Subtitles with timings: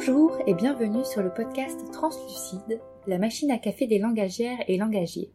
[0.00, 5.30] Bonjour et bienvenue sur le podcast Translucide, la machine à café des langagières et langagiers.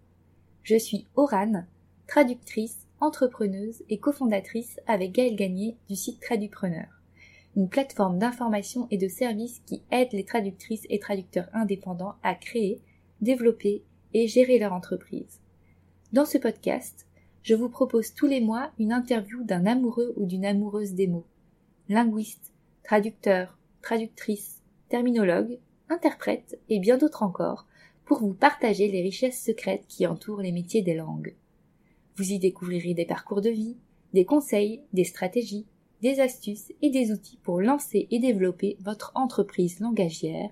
[0.64, 1.68] Je suis Orane,
[2.08, 6.88] traductrice, entrepreneuse et cofondatrice avec Gaëlle Gagné du site Tradupreneur,
[7.56, 12.82] une plateforme d'information et de services qui aide les traductrices et traducteurs indépendants à créer,
[13.22, 13.84] développer
[14.16, 15.42] et gérer leur entreprise.
[16.12, 17.06] Dans ce podcast,
[17.44, 21.28] je vous propose tous les mois une interview d'un amoureux ou d'une amoureuse des mots,
[21.88, 22.52] linguiste,
[22.84, 27.68] traducteur, traductrice, terminologue, interprète et bien d'autres encore
[28.04, 31.36] pour vous partager les richesses secrètes qui entourent les métiers des langues.
[32.18, 33.78] Vous y découvrirez des parcours de vie,
[34.14, 35.68] des conseils, des stratégies,
[36.02, 40.50] des astuces et des outils pour lancer et développer votre entreprise langagière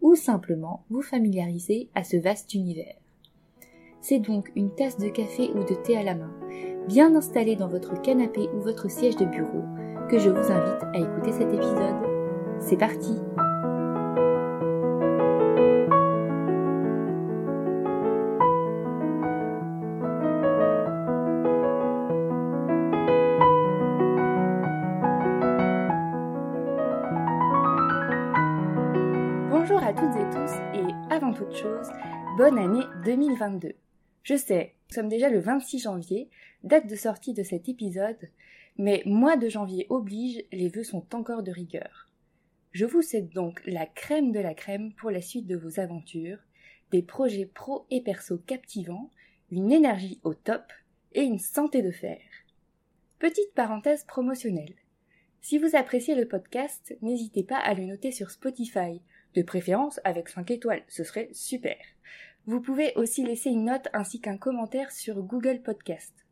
[0.00, 2.96] ou simplement vous familiariser à ce vaste univers.
[4.00, 6.32] C'est donc une tasse de café ou de thé à la main,
[6.86, 9.64] bien installée dans votre canapé ou votre siège de bureau,
[10.08, 12.05] que je vous invite à écouter cet épisode.
[12.60, 13.14] C'est parti
[29.50, 31.88] Bonjour à toutes et tous et avant toute chose,
[32.36, 33.74] bonne année 2022.
[34.22, 36.28] Je sais, nous sommes déjà le 26 janvier,
[36.64, 38.28] date de sortie de cet épisode,
[38.78, 42.05] mais mois de janvier oblige, les vœux sont encore de rigueur.
[42.76, 46.36] Je vous souhaite donc la crème de la crème pour la suite de vos aventures,
[46.92, 49.10] des projets pro et perso captivants,
[49.50, 50.62] une énergie au top
[51.14, 52.20] et une santé de fer.
[53.18, 54.74] Petite parenthèse promotionnelle.
[55.40, 59.00] Si vous appréciez le podcast, n'hésitez pas à le noter sur Spotify,
[59.32, 61.78] de préférence avec 5 étoiles, ce serait super.
[62.44, 66.25] Vous pouvez aussi laisser une note ainsi qu'un commentaire sur Google Podcast.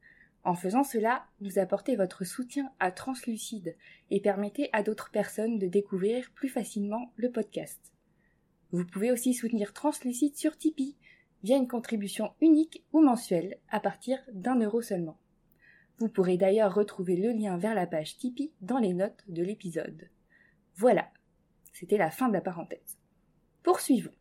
[0.44, 3.76] En faisant cela, vous apportez votre soutien à Translucide
[4.10, 7.80] et permettez à d'autres personnes de découvrir plus facilement le podcast.
[8.70, 10.96] Vous pouvez aussi soutenir Translucide sur Tipeee
[11.42, 15.18] via une contribution unique ou mensuelle à partir d'un euro seulement.
[15.98, 20.10] Vous pourrez d'ailleurs retrouver le lien vers la page Tipeee dans les notes de l'épisode.
[20.76, 21.08] Voilà,
[21.72, 22.98] c'était la fin de la parenthèse.
[23.62, 24.12] Poursuivons.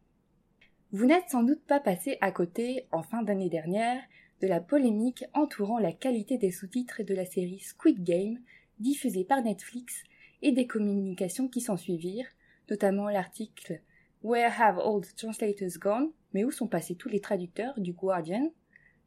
[0.91, 4.01] Vous n'êtes sans doute pas passé à côté, en fin d'année dernière,
[4.41, 8.39] de la polémique entourant la qualité des sous-titres de la série Squid Game,
[8.79, 10.03] diffusée par Netflix,
[10.41, 12.27] et des communications qui s'en suivirent,
[12.69, 13.81] notamment l'article
[14.23, 16.11] Where have all translators gone?
[16.33, 18.51] Mais où sont passés tous les traducteurs du Guardian?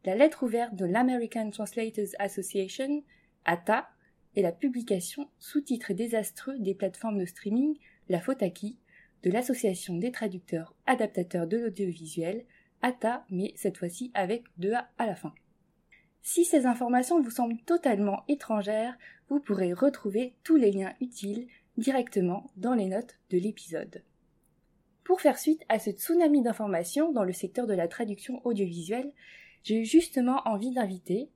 [0.05, 3.03] La lettre ouverte de l'American Translators Association,
[3.45, 3.89] ATA,
[4.35, 8.79] et la publication sous-titres désastreux des plateformes de streaming La Faute à qui?
[9.23, 12.45] de l'Association des traducteurs adaptateurs de l'audiovisuel,
[12.83, 15.33] ATA, mais cette fois-ci avec deux A à la fin.
[16.23, 18.99] Si ces informations vous semblent totalement étrangères,
[19.29, 24.03] vous pourrez retrouver tous les liens utiles directement dans les notes de l'épisode.
[25.05, 29.13] Pour faire suite à ce tsunami d'informations dans le secteur de la traduction audiovisuelle,
[29.63, 31.31] j'ai eu justement envie d'inviter,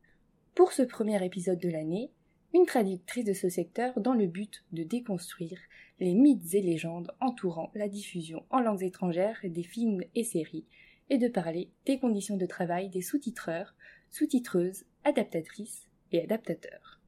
[0.56, 2.10] pour ce premier épisode de l'année,
[2.52, 5.60] une traductrice de ce secteur dans le but de déconstruire
[6.00, 10.66] les mythes et légendes entourant la diffusion en langues étrangères des films et séries
[11.10, 13.75] et de parler des conditions de travail des sous-titreurs,
[14.10, 17.00] sous-titreuses, adaptatrices et adaptateurs.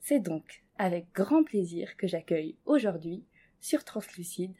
[0.00, 3.24] C'est donc avec grand plaisir que j'accueille aujourd'hui,
[3.60, 4.54] sur Translucide,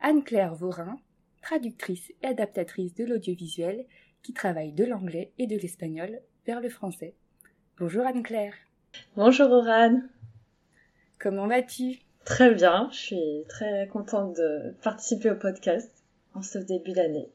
[0.00, 1.00] Anne-Claire Vaurin,
[1.42, 3.86] traductrice et adaptatrice de l'audiovisuel
[4.22, 7.14] qui travaille de l'anglais et de l'espagnol vers le français.
[7.78, 8.54] Bonjour Anne-Claire.
[9.16, 10.08] Bonjour Orane.
[11.18, 11.98] Comment vas-tu?
[12.24, 15.90] Très bien, je suis très contente de participer au podcast
[16.34, 17.28] en ce début d'année.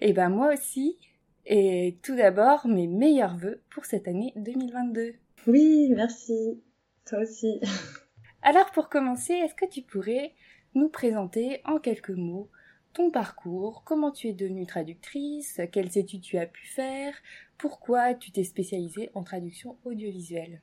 [0.00, 0.98] Eh ben moi aussi.
[1.46, 5.14] Et tout d'abord, mes meilleurs voeux pour cette année 2022.
[5.46, 6.62] Oui, merci.
[7.06, 7.60] Toi aussi.
[8.42, 10.34] Alors pour commencer, est-ce que tu pourrais
[10.74, 12.50] nous présenter en quelques mots
[12.96, 17.14] ton parcours, comment tu es devenue traductrice, quelles études tu as pu faire,
[17.58, 20.62] pourquoi tu t'es spécialisée en traduction audiovisuelle?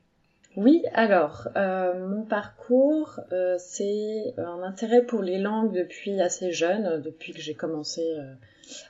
[0.56, 7.02] Oui, alors, euh, mon parcours, euh, c'est un intérêt pour les langues depuis assez jeune,
[7.02, 8.34] depuis que j'ai commencé euh,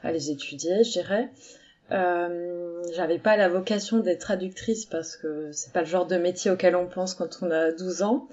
[0.03, 1.29] à les étudier, je dirais.
[2.95, 6.75] J'avais pas la vocation d'être traductrice parce que c'est pas le genre de métier auquel
[6.75, 8.27] on pense quand on a 12 ans.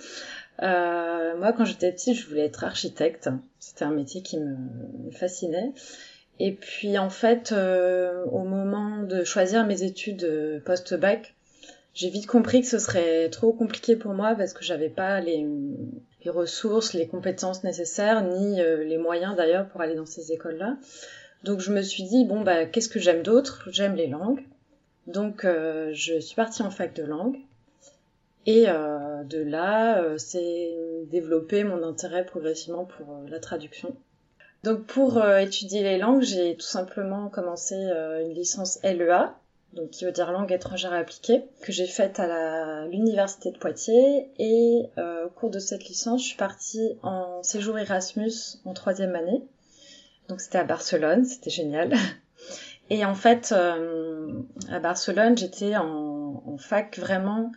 [0.61, 3.29] moi, quand j'étais petite, je voulais être architecte.
[3.59, 5.73] C'était un métier qui me fascinait.
[6.38, 11.35] Et puis, en fait, au moment de choisir mes études post-bac,
[12.00, 15.47] j'ai vite compris que ce serait trop compliqué pour moi parce que j'avais pas les,
[16.25, 20.79] ressources, les compétences nécessaires, ni euh, les moyens d'ailleurs pour aller dans ces écoles-là.
[21.44, 23.69] Donc je me suis dit bon bah qu'est-ce que j'aime d'autre?
[23.70, 24.47] J'aime les langues.
[25.08, 27.37] Donc euh, je suis partie en fac de langue.
[28.47, 30.75] Et de là, c'est
[31.11, 33.94] développé mon intérêt progressivement pour la traduction.
[34.64, 39.35] Donc pour étudier les langues, j'ai tout simplement commencé une licence LEA,
[39.72, 44.31] donc qui veut dire langue étrangère appliquée, que j'ai faite à l'université de Poitiers.
[44.38, 48.32] Et euh, au cours de cette licence, je suis partie en séjour Erasmus
[48.64, 49.43] en troisième année.
[50.28, 51.94] Donc c'était à Barcelone, c'était génial.
[52.90, 57.52] Et en fait, euh, à Barcelone, j'étais en, en, fac vraiment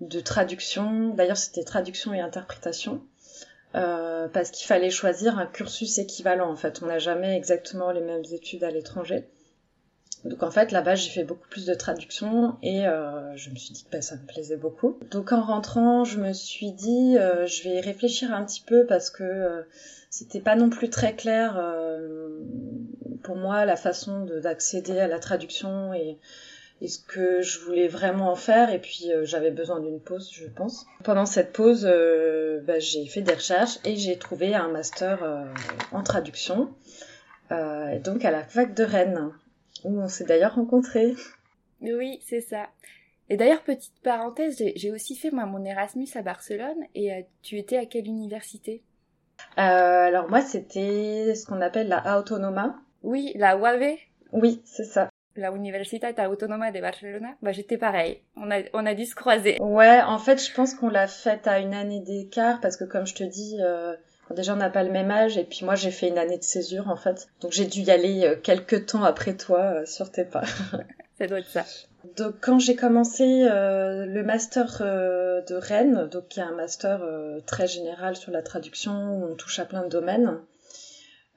[0.00, 1.08] de traduction.
[1.14, 3.00] D'ailleurs, c'était traduction et interprétation.
[3.74, 6.80] Euh, parce qu'il fallait choisir un cursus équivalent en fait.
[6.82, 9.26] On n'a jamais exactement les mêmes études à l'étranger.
[10.24, 13.74] Donc en fait là-bas j'ai fait beaucoup plus de traductions et euh, je me suis
[13.74, 14.98] dit que bah, ça me plaisait beaucoup.
[15.10, 19.10] Donc en rentrant je me suis dit euh, je vais réfléchir un petit peu parce
[19.10, 19.62] que euh,
[20.08, 21.62] c'était pas non plus très clair
[23.22, 26.18] pour moi la façon d'accéder à la traduction et,
[26.80, 30.46] et, ce que je voulais vraiment en faire et puis j'avais besoin d'une pause je
[30.46, 30.86] pense.
[31.02, 31.84] Pendant cette pause
[32.64, 35.18] bah, j'ai fait des recherches et j'ai trouvé un master
[35.90, 36.70] en traduction
[37.50, 39.32] donc à la fac de Rennes
[39.84, 41.14] où on s'est d'ailleurs rencontrés.
[41.80, 42.68] Oui, c'est ça.
[43.30, 46.84] Et d'ailleurs, petite parenthèse, j'ai aussi fait moi mon Erasmus à Barcelone.
[46.94, 48.82] Et euh, tu étais à quelle université?
[49.58, 52.76] Euh, Alors moi, c'était ce qu'on appelle la Autonoma.
[53.02, 53.96] Oui, la UAV.
[54.32, 55.08] Oui, c'est ça.
[55.36, 57.30] La Universitat Autonoma de Barcelona.
[57.42, 58.20] Bah, j'étais pareil.
[58.36, 59.56] On a, on a dû se croiser.
[59.60, 63.06] Ouais, en fait, je pense qu'on l'a faite à une année d'écart parce que, comme
[63.06, 63.94] je te dis, euh,
[64.30, 66.42] Déjà, on n'a pas le même âge, et puis moi, j'ai fait une année de
[66.42, 67.28] césure, en fait.
[67.40, 70.44] Donc, j'ai dû y aller euh, quelques temps après toi euh, sur tes pas.
[71.18, 71.64] ça doit être ça.
[72.16, 77.00] Donc, quand j'ai commencé euh, le master de Rennes, donc qui est un master
[77.46, 80.40] très général sur la traduction, où on touche à plein de domaines,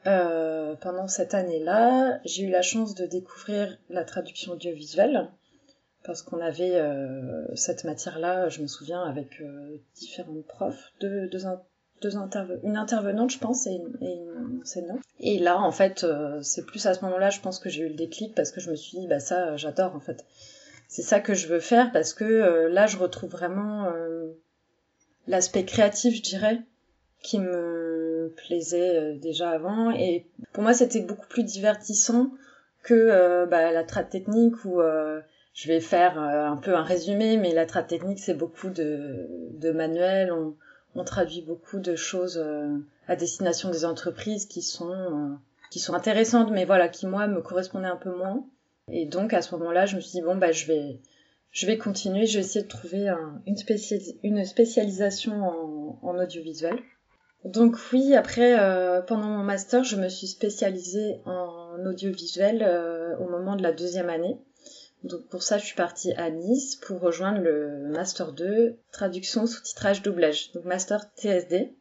[0.03, 5.29] pendant cette année-là, j'ai eu la chance de découvrir la traduction audiovisuelle,
[6.03, 6.81] parce qu'on avait
[7.55, 9.41] cette matière-là, je me souviens, avec
[9.95, 11.45] différents profs, de, deux,
[12.01, 12.13] deux
[12.63, 14.17] une intervenante, je pense, et une, et.
[15.19, 17.89] Et là, en fait, euh, c'est plus à ce moment-là, je pense que j'ai eu
[17.89, 20.25] le déclic parce que je me suis dit, bah ça, j'adore, en fait.
[20.87, 24.31] C'est ça que je veux faire parce que euh, là, je retrouve vraiment euh,
[25.27, 26.61] l'aspect créatif, je dirais,
[27.21, 29.91] qui me plaisait déjà avant.
[29.91, 32.31] Et pour moi, c'était beaucoup plus divertissant
[32.83, 34.79] que bah, la trad technique où
[35.53, 39.71] je vais faire un peu un résumé, mais la trad technique, c'est beaucoup de, de
[39.71, 40.31] manuels.
[40.97, 42.75] On traduit beaucoup de choses euh,
[43.07, 45.35] à destination des entreprises qui sont euh,
[45.69, 48.45] qui sont intéressantes, mais voilà, qui moi me correspondaient un peu moins.
[48.91, 50.99] Et donc à ce moment-là, je me suis dit bon bah je vais
[51.51, 53.07] je vais continuer, je vais essayer de trouver
[53.45, 56.77] une, spécialisation en, audiovisuel.
[57.45, 62.63] Donc oui, après euh, pendant mon master, je me suis spécialisée en audiovisuel
[63.19, 64.37] au moment de la deuxième année.
[65.03, 70.01] Donc pour ça, je suis partie à Nice pour rejoindre le Master 2, traduction, sous-titrage,
[70.01, 71.73] doublage, donc Master TSD.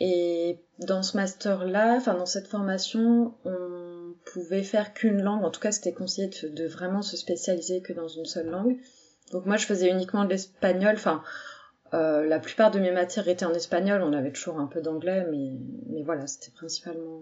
[0.00, 5.44] Et dans ce master-là, enfin dans cette formation, on pouvait faire qu'une langue.
[5.44, 8.78] En tout cas, c'était conseillé de, vraiment se spécialiser que dans une seule langue.
[9.32, 10.94] Donc moi, je faisais uniquement de l'espagnol.
[10.94, 11.22] Enfin,
[11.92, 14.02] euh, la plupart de mes matières étaient en espagnol.
[14.02, 15.58] On avait toujours un peu d'anglais, mais,
[15.88, 17.20] mais voilà, c'était principalement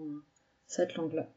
[0.67, 1.27] cette langue-là.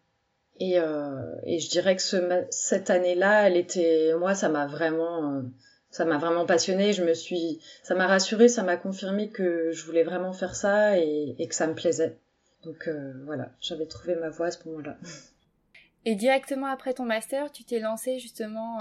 [0.58, 5.32] Et, euh, et je dirais que ce, cette année-là, elle était, moi, ça m'a vraiment,
[5.32, 5.42] euh,
[5.90, 6.92] ça m'a vraiment passionnée.
[6.92, 10.98] Je me suis, ça m'a rassurée, ça m'a confirmé que je voulais vraiment faire ça
[10.98, 12.18] et, que ça me plaisait.
[12.64, 14.96] Donc euh, voilà, j'avais trouvé ma voie à ce moment-là.
[16.04, 18.78] Et directement après ton master, tu t'es lancée justement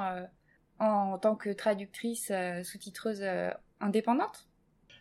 [0.79, 2.31] en, tant que traductrice
[2.63, 3.23] sous-titreuse
[3.79, 4.47] indépendante?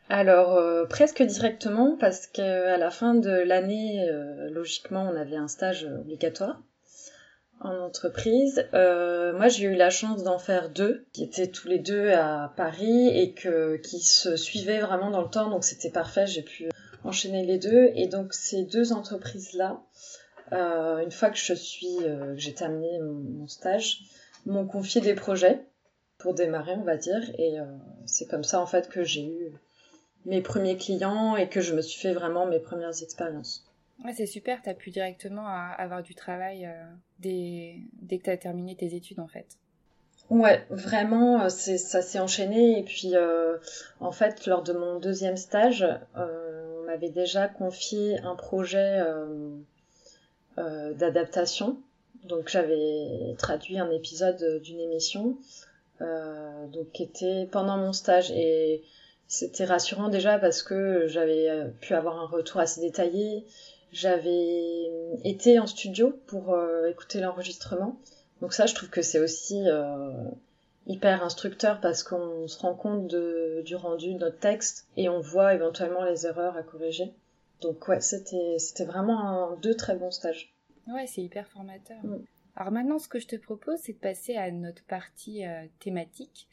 [0.09, 4.07] Alors presque directement parce qu'à la fin de l'année,
[4.51, 6.61] logiquement, on avait un stage obligatoire
[7.65, 8.67] en entreprise.
[8.75, 12.53] Euh, moi, j'ai eu la chance d'en faire deux, qui étaient tous les deux à
[12.57, 16.27] Paris et que qui se suivaient vraiment dans le temps, donc c'était parfait.
[16.27, 16.69] J'ai pu
[17.05, 17.91] enchaîner les deux.
[17.95, 19.83] Et donc ces deux entreprises-là,
[20.53, 24.01] euh, une fois que je suis, euh, j'ai terminé mon, stage,
[24.47, 25.65] m'ont confié des projets
[26.19, 27.23] pour démarrer, on va dire.
[27.39, 27.65] Et euh,
[28.07, 29.53] c'est comme ça en fait que j'ai eu
[30.25, 33.64] mes premiers clients et que je me suis fait vraiment mes premières expériences.
[34.02, 36.73] Ouais, c'est super, tu as pu directement avoir du travail euh,
[37.21, 39.47] dès, dès, que tu as terminé tes études en fait.
[40.31, 42.78] Ouais, vraiment, euh, c'est, ça s'est enchaîné.
[42.78, 43.59] Et puis, euh,
[44.00, 49.00] en fait, lors de mon deuxième stage, on m'avait déjà confié un projet
[50.57, 51.78] d'adaptation.
[52.25, 55.37] Donc, j'avais traduit un épisode d'une émission,
[56.00, 58.31] donc qui était pendant mon stage.
[58.33, 58.83] Et
[59.26, 61.49] c'était rassurant déjà parce que j'avais
[61.81, 63.45] pu avoir un retour assez détaillé.
[63.93, 64.90] J'avais
[65.23, 67.97] été en studio pour euh, écouter l'enregistrement.
[68.40, 70.11] Donc ça, je trouve que c'est aussi euh,
[70.87, 75.21] hyper instructeur parce qu'on se rend compte de, du rendu de notre texte et on
[75.21, 77.12] voit éventuellement les erreurs à corriger.
[77.61, 80.52] Donc ouais, c'était c'était vraiment un, deux très bons stages.
[80.88, 82.02] Ouais, c'est hyper formateur.
[82.02, 82.25] Mm.
[82.57, 86.49] Alors maintenant, ce que je te propose, c'est de passer à notre partie euh, thématique,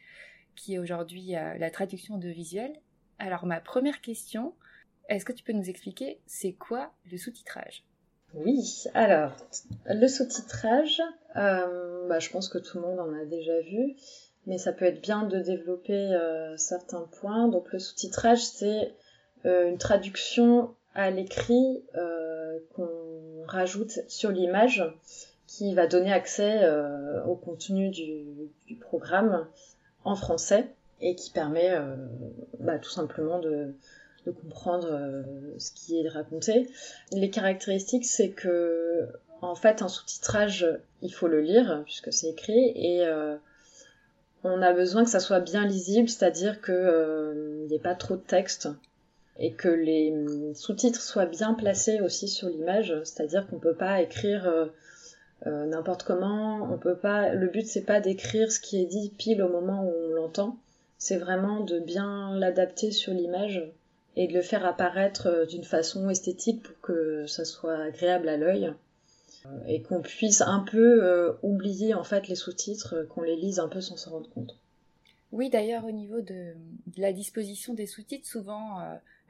[0.55, 2.73] qui est aujourd'hui euh, la traduction de visuel.
[3.19, 4.53] Alors ma première question,
[5.09, 7.83] est-ce que tu peux nous expliquer c'est quoi le sous-titrage?
[8.33, 9.35] Oui, alors
[9.85, 11.01] le sous-titrage,
[11.35, 13.95] euh, bah, je pense que tout le monde en a déjà vu,
[14.47, 16.17] mais ça peut être bien de développer
[16.55, 17.49] certains points.
[17.49, 18.95] Donc le sous-titrage, c'est
[19.43, 24.83] une traduction à l'écrit euh, qu'on rajoute sur l'image
[25.47, 29.47] qui va donner accès euh, au contenu du, programme
[30.03, 30.67] en français
[31.01, 31.95] et qui permet euh,
[32.59, 33.73] bah, tout simplement de,
[34.43, 35.23] comprendre euh,
[35.57, 36.69] ce qui est raconté.
[37.11, 39.07] Les caractéristiques, c'est que
[39.41, 40.67] en fait un sous-titrage,
[41.01, 43.35] il faut le lire puisque c'est écrit et euh,
[44.43, 48.21] on a besoin que ça soit bien lisible, c'est-à-dire qu'il n'y ait pas trop de
[48.21, 48.69] texte
[49.39, 50.13] et que les
[50.53, 54.69] sous-titres soient bien placés aussi sur l'image, c'est-à-dire qu'on peut pas écrire
[55.45, 57.33] euh, euh, n'importe comment, on peut pas.
[57.33, 60.57] Le but c'est pas d'écrire ce qui est dit pile au moment où on l'entend,
[60.97, 63.71] c'est vraiment de bien l'adapter sur l'image
[64.15, 68.37] et de le faire apparaître euh, d'une façon esthétique pour que ça soit agréable à
[68.37, 68.73] l'œil
[69.67, 73.81] et qu'on puisse un peu oublier en fait les sous-titres, qu'on les lise un peu
[73.81, 74.55] sans s'en rendre compte.
[75.31, 76.53] Oui, d'ailleurs, au niveau de,
[76.95, 78.77] la disposition des sous-titres, souvent,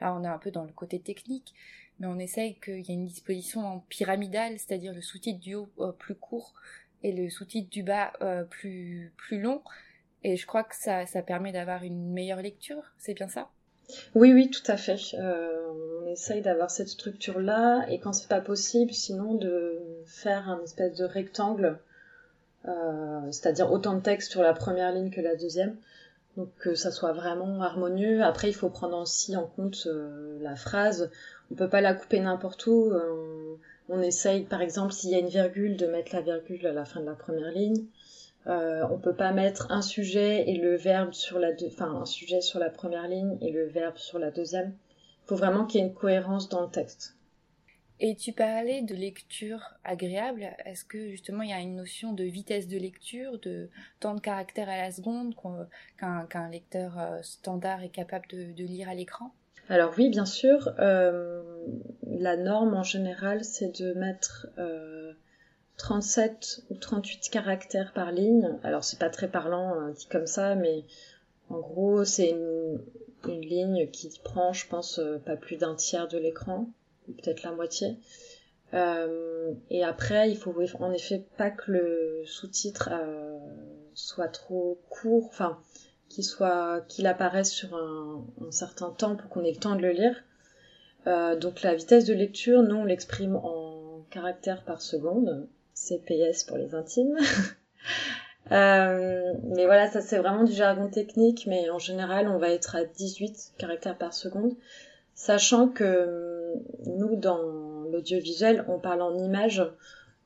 [0.02, 1.54] Là, on est un peu dans le côté technique,
[1.98, 5.92] mais on essaye qu'il y ait une disposition pyramidale, c'est-à-dire le sous-titre du haut euh,
[5.92, 6.54] plus court
[7.02, 9.62] et le sous-titre du bas euh, plus, plus long.
[10.24, 13.48] Et je crois que ça, ça permet d'avoir une meilleure lecture, c'est bien ça?
[14.14, 15.14] Oui, oui, tout à fait.
[15.14, 20.62] Euh, on essaye d'avoir cette structure-là, et quand c'est pas possible, sinon de faire un
[20.62, 21.78] espèce de rectangle,
[23.32, 25.76] c'est-à-dire autant de texte sur la première ligne que la deuxième
[26.36, 28.22] donc que ça soit vraiment harmonieux.
[28.22, 31.10] Après, il faut prendre aussi en compte euh, la phrase.
[31.50, 32.90] On peut pas la couper n'importe où.
[32.90, 33.56] Euh,
[33.88, 36.84] on essaye, par exemple, s'il y a une virgule, de mettre la virgule à la
[36.84, 37.84] fin de la première ligne.
[38.46, 42.40] Euh, on peut pas mettre un sujet et le verbe sur la enfin un sujet
[42.40, 44.74] sur la première ligne et le verbe sur la deuxième.
[45.24, 47.14] Il faut vraiment qu'il y ait une cohérence dans le texte.
[48.04, 50.48] Et tu parlais de lecture agréable.
[50.64, 53.68] Est-ce que justement il y a une notion de vitesse de lecture, de
[54.00, 55.36] temps de caractère à la seconde
[55.96, 59.32] qu'un lecteur euh, standard est capable de, lire à l'écran?
[59.68, 60.74] Alors oui, bien sûr.
[60.80, 61.44] Euh,
[62.08, 64.48] la norme en général, c'est de mettre
[65.76, 68.58] 37 euh, ou 38 caractères par ligne.
[68.64, 70.82] Alors c'est pas très parlant dit comme ça, mais
[71.50, 72.80] en gros c'est une,
[73.28, 76.66] une ligne qui prend, je pense, pas plus d'un tiers de l'écran
[77.06, 77.96] peut-être la moitié.
[78.74, 83.38] Euh, et après, il faut en effet pas que le sous-titre euh,
[83.94, 85.58] soit trop court, enfin
[86.08, 89.90] qu'il soit qu'il apparaisse sur un, certain temps pour qu'on ait le temps de le
[89.90, 90.16] lire.
[91.06, 96.56] Euh, donc la vitesse de lecture, nous on l'exprime en caractères par seconde, CPS pour
[96.56, 97.16] les intimes.
[98.50, 102.84] mais voilà, ça c'est vraiment du jargon technique, mais en général on va être à
[102.84, 104.54] 18 caractères par seconde
[105.14, 106.31] sachant que
[106.86, 109.62] nous, dans l'audiovisuel, on parle en images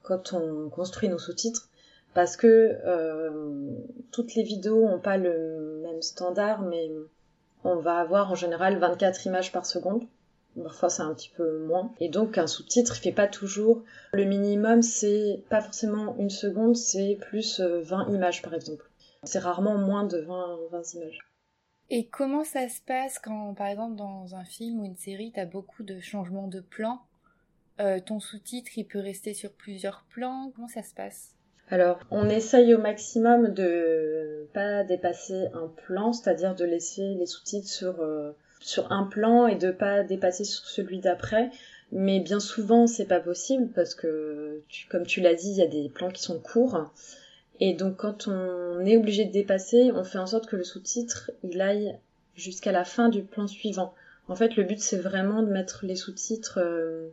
[0.02, 1.68] quand on construit nos sous-titres,
[2.14, 3.70] parce que euh,
[4.12, 6.90] toutes les vidéos n'ont pas le même standard, mais
[7.64, 10.04] on va avoir en général 24 images par seconde.
[10.62, 11.92] Parfois c'est un petit peu moins.
[12.00, 13.82] Et donc un sous-titre il fait pas toujours.
[14.12, 18.88] Le minimum c'est pas forcément une seconde, c'est plus 20 euh, images par exemple.
[19.24, 21.18] C'est rarement moins de 20, 20 images.
[21.88, 25.40] Et comment ça se passe quand, par exemple, dans un film ou une série, tu
[25.40, 27.00] as beaucoup de changements de plan
[27.80, 30.50] euh, Ton sous-titre, il peut rester sur plusieurs plans?
[30.54, 31.34] Comment ça se passe?
[31.68, 37.68] Alors, on essaye au maximum de pas dépasser un plan, c'est-à-dire de laisser les sous-titres
[37.68, 41.50] sur euh, sur un plan et de pas dépasser sur celui d'après.
[41.92, 45.66] Mais bien souvent, c'est pas possible parce que, comme tu l'as dit, il y a
[45.66, 46.90] des plans qui sont courts.
[47.60, 51.30] Et donc quand on est obligé de dépasser, on fait en sorte que le sous-titre
[51.42, 51.96] il aille
[52.34, 53.94] jusqu'à la fin du plan suivant.
[54.28, 57.08] En fait, le but c'est vraiment de mettre les sous-titres, euh,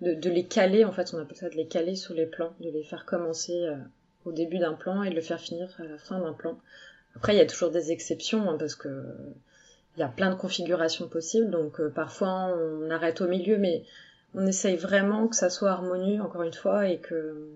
[0.00, 0.84] de, les caler.
[0.84, 3.66] En fait, on appelle ça de les caler sur les plans, de les faire commencer
[3.66, 3.76] euh,
[4.24, 6.58] au début d'un plan et de le faire finir à la fin d'un plan.
[7.16, 8.88] Après, il y a toujours des exceptions hein, parce que
[9.96, 11.50] il y a plein de configurations possibles.
[11.50, 13.84] Donc euh, parfois on arrête au milieu, mais
[14.34, 17.48] on essaye vraiment que ça soit harmonieux encore une fois et que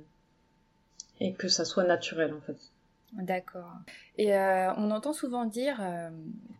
[1.21, 2.57] et que ça soit naturel en fait.
[3.13, 3.73] D'accord.
[4.19, 6.11] Et euh, on entend souvent dire euh,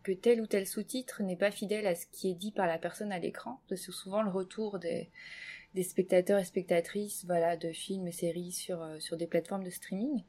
[0.03, 2.79] que tel ou tel sous-titre n'est pas fidèle à ce qui est dit par la
[2.79, 3.59] personne à l'écran.
[3.69, 5.09] C'est souvent le retour des,
[5.75, 9.69] des, spectateurs et spectatrices voilà, de films et séries sur, euh, sur des plateformes de
[9.69, 10.23] streaming.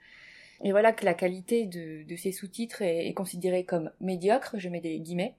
[0.62, 4.68] et voilà que la qualité de, de ces sous-titres est, est considérée comme médiocre, je
[4.68, 5.36] mets des guillemets.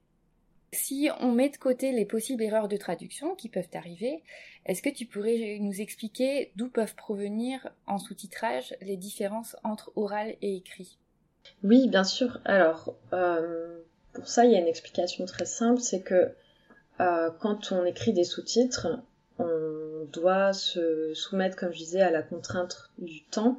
[0.74, 4.24] Si on met de côté les possibles erreurs de traduction qui peuvent arriver,
[4.66, 10.38] est-ce que tu pourrais nous expliquer d'où peuvent provenir en sous-titrage les différences entre oral
[10.42, 10.98] et écrit?
[11.64, 12.40] Oui, bien sûr.
[12.46, 13.82] Alors, euh,
[14.14, 16.32] pour ça, il y a une explication très simple, c'est que
[17.02, 18.88] euh, quand on écrit des sous-titres,
[19.40, 23.58] on doit se soumettre, comme je disais, à la contrainte du temps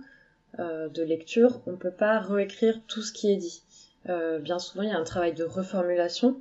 [0.60, 1.60] euh, de lecture.
[1.66, 3.62] On ne peut pas réécrire tout ce qui est dit.
[4.06, 6.40] bien souvent, il y a un travail de reformulation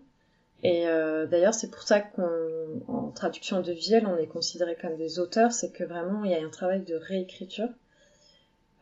[0.63, 5.19] et euh, d'ailleurs, c'est pour ça qu'en traduction de Vielle, on est considéré comme des
[5.19, 7.69] auteurs, c'est que vraiment, il y a un travail de réécriture.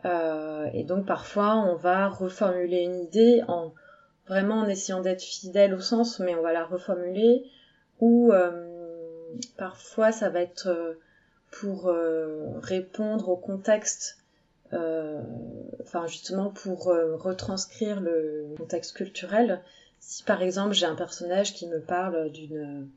[0.05, 3.73] Euh, et donc, parfois, on va reformuler une idée en
[4.27, 7.45] vraiment en essayant d'être fidèle au sens, mais on va la reformuler.
[7.99, 8.51] Ou euh,
[9.57, 10.93] parfois, ça va être euh,
[11.51, 14.17] pour euh, répondre au contexte
[15.81, 19.63] enfin justement pour retranscrire le contexte culturel
[19.99, 22.89] si par exemple j'ai un personnage qui me parle d'une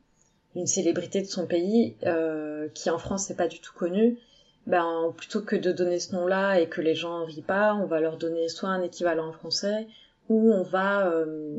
[0.55, 4.19] une célébrité de son pays euh, qui en France n'est pas du tout connue,
[4.67, 7.99] ben plutôt que de donner ce nom-là et que les gens rient pas, on va
[7.99, 9.87] leur donner soit un équivalent en français
[10.29, 11.57] ou on va euh,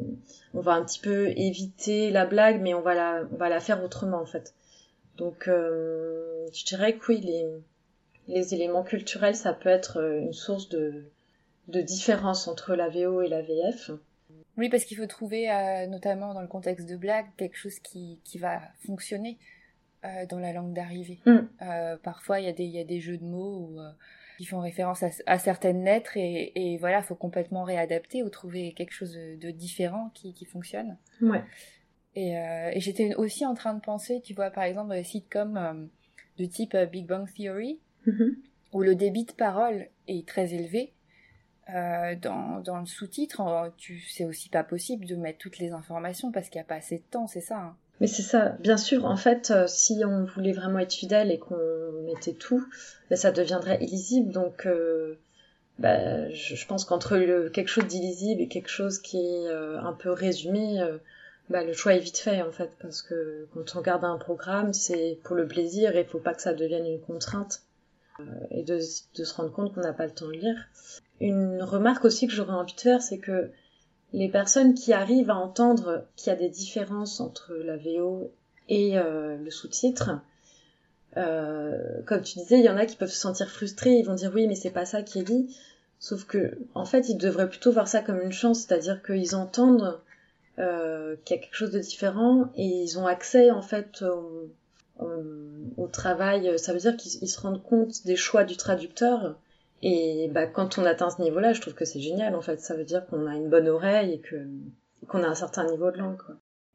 [0.54, 3.60] on va un petit peu éviter la blague mais on va la on va la
[3.60, 4.54] faire autrement en fait.
[5.16, 7.46] Donc euh, je dirais que oui les
[8.26, 11.04] les éléments culturels ça peut être une source de
[11.68, 13.90] de différence entre la VO et la VF.
[14.56, 18.20] Oui, parce qu'il faut trouver, euh, notamment dans le contexte de blague, quelque chose qui,
[18.24, 19.38] qui va fonctionner
[20.04, 21.20] euh, dans la langue d'arrivée.
[21.26, 21.38] Mm.
[21.62, 23.80] Euh, parfois, il y, a des, y a des jeux de mots où,
[24.38, 28.72] qui font référence à, à certaines lettres et, et voilà, faut complètement réadapter ou trouver
[28.74, 30.98] quelque chose de, différent qui, qui fonctionne.
[31.20, 31.42] Ouais.
[32.14, 35.88] Et, et j'étais aussi en train de penser, tu vois, par exemple, dans les sitcoms
[36.38, 38.34] de type Big Bang Theory, mm-hmm.
[38.72, 40.93] où le débit de parole est très élevé
[41.70, 43.72] euh, dans, dans, le sous-titre,
[44.08, 46.98] c'est aussi pas possible de mettre toutes les informations parce qu'il n'y a pas assez
[46.98, 47.58] de temps, c'est ça.
[47.58, 47.76] Hein.
[48.00, 49.04] Mais c'est ça, bien sûr.
[49.04, 51.56] En fait, euh, si on voulait vraiment être fidèle et qu'on
[52.04, 52.66] mettait tout,
[53.08, 54.32] ben, ça deviendrait illisible.
[54.32, 55.18] Donc, euh,
[55.78, 59.92] ben, je, je, pense qu'entre quelque chose d'illisible et quelque chose qui est euh, un
[59.92, 60.84] peu résumé,
[61.50, 64.72] ben, le choix est vite fait en fait, parce que quand on regarde un programme,
[64.72, 67.62] c'est pour le plaisir et il faut pas que ça devienne une contrainte
[68.50, 70.56] et de, de, se rendre compte qu'on n'a pas le temps de lire.
[71.20, 73.50] Une remarque aussi que j'aurais envie de faire, c'est que
[74.12, 78.30] les personnes qui arrivent à entendre qu'il y a des différences entre la VO
[78.68, 80.20] et euh, le sous-titre,
[81.16, 84.14] euh, comme tu disais, il y en a qui peuvent se sentir frustrés, ils vont
[84.14, 85.56] dire oui, mais c'est pas ça qui est dit.
[85.98, 90.00] Sauf que, en fait, ils devraient plutôt voir ça comme une chance, c'est-à-dire qu'ils entendent
[90.58, 94.50] euh, qu'il y a quelque chose de différent et ils ont accès, en fait, au,
[95.76, 96.58] au travail.
[96.58, 99.36] Ça veut dire qu'ils se rendent compte des choix du traducteur
[99.82, 102.60] et bah, quand on atteint ce niveau-là, je trouve que c'est génial en fait.
[102.60, 104.48] Ça veut dire qu'on a une bonne oreille et que
[105.08, 106.22] qu'on a un certain niveau de langue.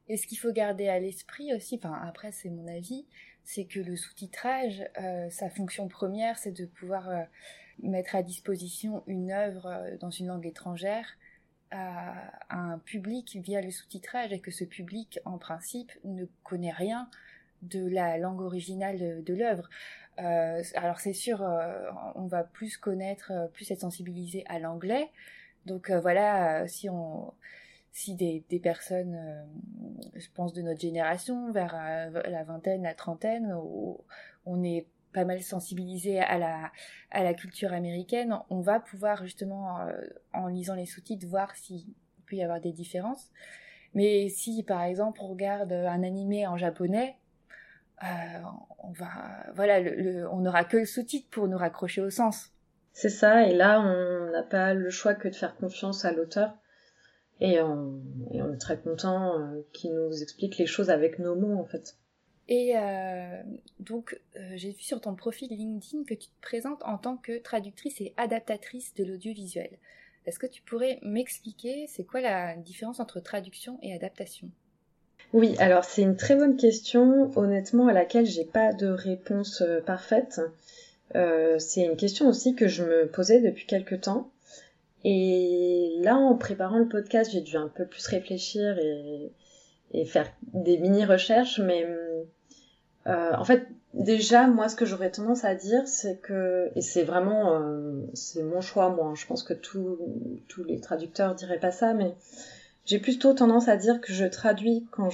[0.08, 3.06] Et ce qu'il faut garder à l'esprit aussi, enfin après c'est mon avis,
[3.44, 7.24] c'est que le sous-titrage, euh, sa fonction première, c'est de pouvoir euh,
[7.82, 11.08] mettre à disposition une œuvre euh, dans une langue étrangère
[11.72, 12.14] à,
[12.50, 17.10] un public via le sous-titrage et que ce public, en principe, ne connaît rien
[17.62, 19.70] de la langue originale de l'œuvre.
[20.20, 25.10] Euh, alors c'est sûr, euh, on va plus connaître, euh, plus être sensibilisé à l'anglais.
[25.66, 29.20] Donc voilà, si des, personnes,
[30.16, 33.54] je pense de notre génération, vers la vingtaine, la trentaine,
[34.46, 36.72] on est pas mal sensibilisé à la,
[37.12, 39.80] à la culture américaine, on va pouvoir justement,
[40.34, 41.86] en lisant les sous-titres, voir s'il
[42.26, 43.30] peut y avoir des différences.
[43.94, 47.18] Mais si par exemple on regarde un animé en japonais,
[48.02, 52.52] on va, voilà, le, on n'aura que le sous-titre pour nous raccrocher au sens.
[52.94, 56.58] C'est ça, et là, on n'a pas le choix que de faire confiance à l'auteur.
[57.42, 61.36] Et on, et on, est très content euh, qu'il nous explique les choses avec nos
[61.36, 61.96] mots, en fait.
[62.50, 63.42] Et euh,
[63.80, 67.38] donc, euh, j'ai vu sur ton profil LinkedIn que tu te présentes en tant que
[67.38, 69.78] traductrice et adaptatrice de l'audiovisuel.
[70.26, 74.50] Est-ce que tu pourrais m'expliquer c'est quoi la différence entre traduction et adaptation?
[75.32, 79.80] Oui, alors c'est une très bonne question, honnêtement, à laquelle j'ai pas de réponse euh,
[79.80, 80.42] parfaite.
[81.16, 84.32] Euh, c'est une question aussi que je me posais depuis quelques temps.
[85.04, 89.32] Et là, en préparant le podcast, j'ai dû un peu plus réfléchir et,
[90.06, 91.88] faire des mini-recherches, mais
[93.08, 97.04] euh, en fait, déjà, moi, ce que j'aurais tendance à dire, c'est que, et c'est
[97.04, 97.62] vraiment,
[98.14, 99.98] c'est mon choix, moi, je pense que tous
[100.68, 102.14] les traducteurs diraient pas ça, mais
[102.90, 105.12] j'ai plutôt tendance à dire que je traduis quand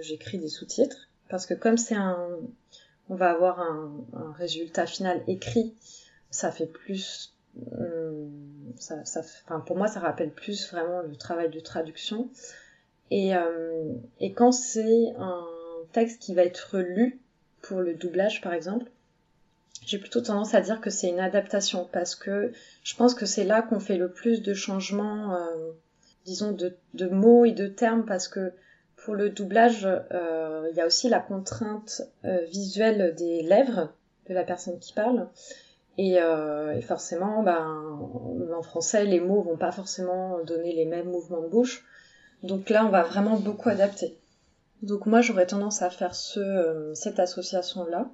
[0.00, 2.26] j'écris des sous-titres, parce que comme c'est un,
[3.10, 5.74] on va avoir un, un, résultat final écrit,
[6.30, 7.34] ça fait plus,
[7.78, 8.32] hum,
[8.78, 12.30] ça, ça, enfin, pour moi, ça rappelle plus vraiment le travail de traduction.
[13.10, 15.44] Et, euh, et quand c'est un
[15.92, 17.20] texte qui va être lu
[17.60, 18.86] pour le doublage, par exemple,
[19.84, 22.50] j'ai plutôt tendance à dire que c'est une adaptation parce que
[22.82, 25.72] je pense que c'est là qu'on fait le plus de changements, euh,
[26.24, 28.52] disons, de, de, mots et de termes parce que
[29.04, 33.92] pour le doublage, euh, il y a aussi la contrainte euh, visuelle des lèvres
[34.28, 35.28] de la personne qui parle.
[35.98, 37.98] Et, euh, et, forcément, ben,
[38.54, 41.84] en français, les mots vont pas forcément donner les mêmes mouvements de bouche.
[42.42, 44.18] Donc là, on va vraiment beaucoup adapter.
[44.82, 48.08] Donc moi, j'aurais tendance à faire ce, cette association-là.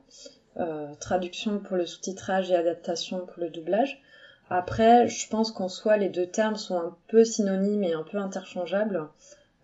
[1.00, 4.02] Traduction pour le sous-titrage et adaptation pour le doublage.
[4.48, 8.18] Après, je pense qu'en soi, les deux termes sont un peu synonymes et un peu
[8.18, 9.08] interchangeables.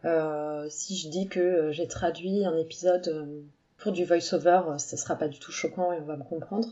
[0.05, 3.43] Euh, si je dis que j'ai traduit un épisode euh,
[3.79, 6.69] pour du voice-over, ce sera pas du tout choquant et on va me comprendre.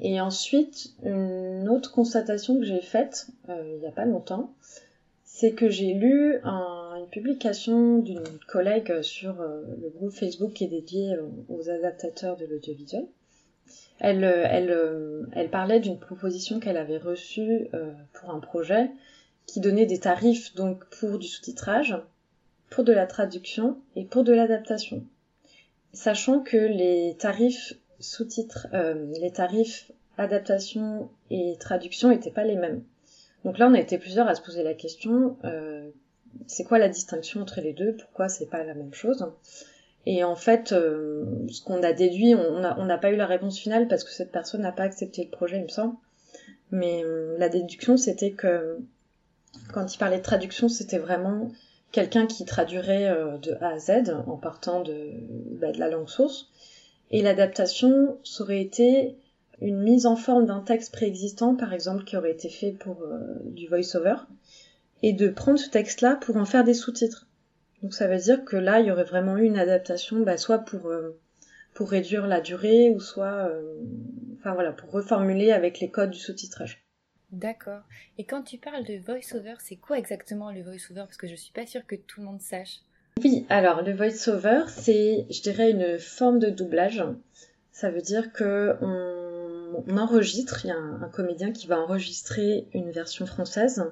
[0.00, 4.52] Et ensuite, une autre constatation que j'ai faite euh, il n'y a pas longtemps,
[5.24, 10.64] c'est que j'ai lu un, une publication d'une collègue sur euh, le groupe Facebook qui
[10.64, 11.16] est dédié
[11.48, 13.06] aux adaptateurs de l'audiovisuel.
[13.98, 18.90] Elle, elle, elle parlait d'une proposition qu'elle avait reçue euh, pour un projet
[19.46, 21.96] qui donnait des tarifs donc pour du sous-titrage,
[22.68, 25.04] pour de la traduction et pour de l'adaptation.
[25.92, 32.82] Sachant que les tarifs sous-titres, euh, les tarifs adaptation et traduction n'étaient pas les mêmes.
[33.44, 35.88] Donc là, on a été plusieurs à se poser la question euh,
[36.46, 37.96] c'est quoi la distinction entre les deux?
[37.96, 39.26] Pourquoi c'est pas la même chose?
[40.06, 43.88] Et en fait, euh, ce qu'on a déduit, on n'a pas eu la réponse finale
[43.88, 45.96] parce que cette personne n'a pas accepté le projet, il me semble.
[46.70, 48.78] Mais euh, la déduction, c'était que
[49.72, 51.50] quand il parlait de traduction, c'était vraiment
[51.92, 55.10] quelqu'un qui traduirait euh, de A à Z en partant de,
[55.60, 56.50] bah, de la langue source.
[57.10, 59.16] Et l'adaptation, ça aurait été
[59.60, 63.18] une mise en forme d'un texte préexistant, par exemple, qui aurait été fait pour euh,
[63.44, 64.16] du voice-over,
[65.02, 67.26] et de prendre ce texte-là pour en faire des sous-titres.
[67.82, 70.58] Donc ça veut dire que là, il y aurait vraiment eu une adaptation, bah, soit
[70.58, 71.20] pour euh,
[71.76, 73.76] pour réduire la durée, ou soit, euh,
[74.38, 76.82] enfin voilà, pour reformuler avec les codes du sous-titrage.
[77.32, 77.82] D'accord.
[78.16, 81.02] Et quand tu parles de voice-over, c'est quoi exactement le voice-over?
[81.02, 82.80] Parce que je suis pas sûre que tout le monde sache.
[83.22, 87.04] Oui, alors le voice-over, c'est, je dirais, une forme de doublage.
[87.72, 91.78] Ça veut dire que on, on enregistre, il y a un, un, comédien qui va
[91.78, 93.84] enregistrer une version française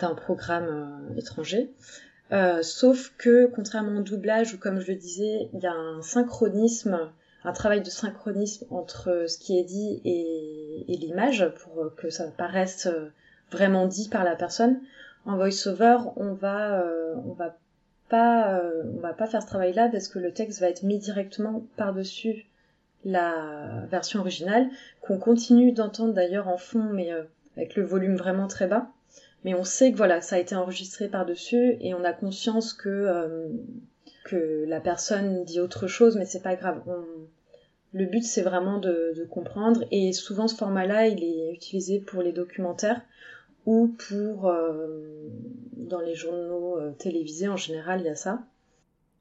[0.00, 0.66] d'un programme
[1.12, 1.70] euh, étranger.
[2.32, 6.02] Euh, sauf que, contrairement au doublage, où comme je le disais, il y a un
[6.02, 7.10] synchronisme,
[7.44, 12.88] un travail de synchronisme entre ce qui est dit et, l'image pour que ça paraisse
[13.50, 14.80] vraiment dit par la personne.
[15.24, 17.56] En voice-over, on va, euh, on va
[18.08, 20.98] pas, euh, on va pas faire ce travail-là parce que le texte va être mis
[20.98, 22.46] directement par-dessus
[23.04, 24.68] la version originale,
[25.00, 27.22] qu'on continue d'entendre d'ailleurs en fond, mais euh,
[27.56, 28.88] avec le volume vraiment très bas.
[29.46, 32.88] Mais on sait que voilà, ça a été enregistré par-dessus et on a conscience que
[32.88, 33.48] euh,
[34.24, 36.82] que la personne dit autre chose, mais c'est pas grave.
[36.88, 37.04] On...
[37.92, 42.22] Le but c'est vraiment de, de, comprendre et souvent ce format-là il est utilisé pour
[42.22, 43.00] les documentaires
[43.66, 45.30] ou pour euh,
[45.76, 48.42] dans les journaux euh, télévisés en général il y a ça.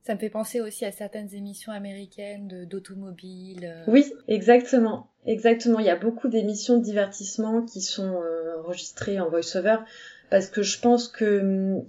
[0.06, 3.66] Ça me fait penser aussi à certaines émissions américaines d'automobile.
[3.66, 3.84] Euh...
[3.88, 5.08] Oui, exactement.
[5.26, 5.80] Exactement.
[5.80, 9.78] Il y a beaucoup d'émissions de divertissement qui sont euh, enregistrées en voice-over
[10.30, 11.86] parce que je pense que hum,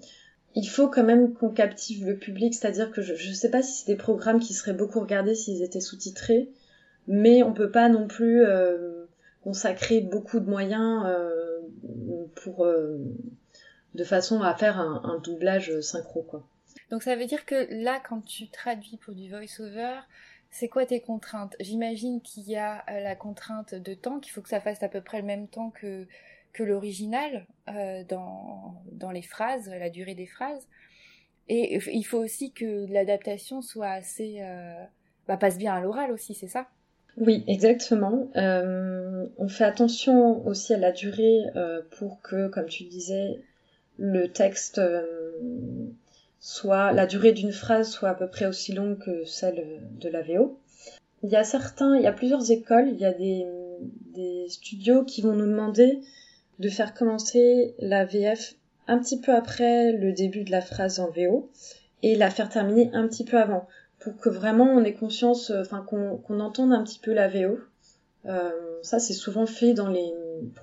[0.54, 2.54] il faut quand même qu'on captive le public.
[2.54, 5.62] C'est-à-dire que je ne sais pas si c'est des programmes qui seraient beaucoup regardés s'ils
[5.62, 6.48] étaient sous-titrés,
[7.06, 9.04] mais on peut pas non plus euh,
[9.42, 11.60] consacrer beaucoup de moyens euh,
[12.36, 12.66] pour
[13.94, 16.46] de façon à faire un, un doublage synchro quoi.
[16.90, 20.00] Donc ça veut dire que là, quand tu traduis pour du voice-over,
[20.50, 21.56] c'est quoi tes contraintes?
[21.60, 25.00] J'imagine qu'il y a la contrainte de temps, qu'il faut que ça fasse à peu
[25.00, 26.06] près le même temps que,
[26.56, 30.66] que l'original euh, dans, dans les phrases, la durée des phrases.
[31.48, 34.38] Et il faut aussi que l'adaptation soit assez...
[34.40, 34.82] Euh,
[35.28, 36.66] bah, passe bien à l'oral aussi, c'est ça?
[37.18, 38.28] Oui, exactement.
[38.36, 41.42] Euh, on fait attention aussi à la durée
[41.98, 43.40] pour que, comme tu disais,
[43.98, 44.80] le texte
[46.40, 50.22] soit la durée d'une phrase soit à peu près aussi longue que celle de la
[50.22, 50.58] VO.
[51.22, 53.46] Il y a certains, il y a plusieurs écoles, il y a des,
[54.14, 56.00] des studios qui vont nous demander
[56.58, 58.54] de faire commencer la VF
[58.88, 61.50] un petit peu après le début de la phrase en VO
[62.02, 63.66] et la faire terminer un petit peu avant
[63.98, 67.58] pour que vraiment on ait conscience, enfin qu'on qu entende un petit peu la VO.
[68.26, 68.50] Euh,
[68.82, 70.12] ça c'est souvent fait dans les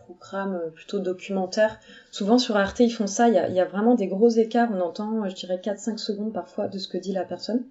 [0.06, 1.79] programmes plutôt documentaires.
[2.12, 4.69] Souvent sur Arte ils font ça, il y a, y a vraiment des gros écarts,
[4.73, 7.63] on entend je dirais 4-5 secondes parfois de ce que dit la personne.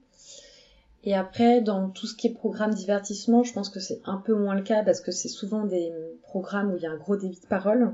[1.04, 4.34] Et après, dans tout ce qui est programme divertissement, je pense que c'est un peu
[4.34, 7.16] moins le cas parce que c'est souvent des programmes où il y a un gros
[7.16, 7.92] débit de parole.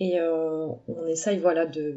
[0.00, 1.94] Et on essaye, voilà, de,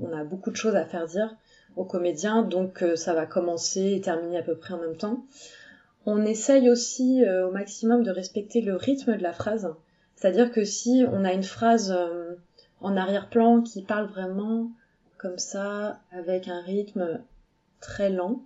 [0.00, 1.34] on a beaucoup de choses à faire dire
[1.74, 5.24] aux comédiens, donc ça va commencer et terminer à peu près en même temps.
[6.06, 9.74] On essaye aussi au maximum de respecter le rythme de la phrase.
[10.14, 11.92] C'est-à-dire que si on a une phrase
[12.80, 14.70] en arrière-plan qui parle vraiment
[15.18, 17.20] comme ça, avec un rythme
[17.80, 18.42] très lent,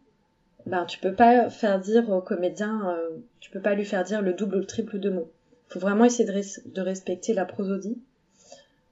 [0.66, 4.22] ben tu peux pas faire dire au comédien, euh, tu peux pas lui faire dire
[4.22, 5.30] le double ou le triple de mots.
[5.68, 8.00] Faut vraiment essayer de, respecter la prosodie.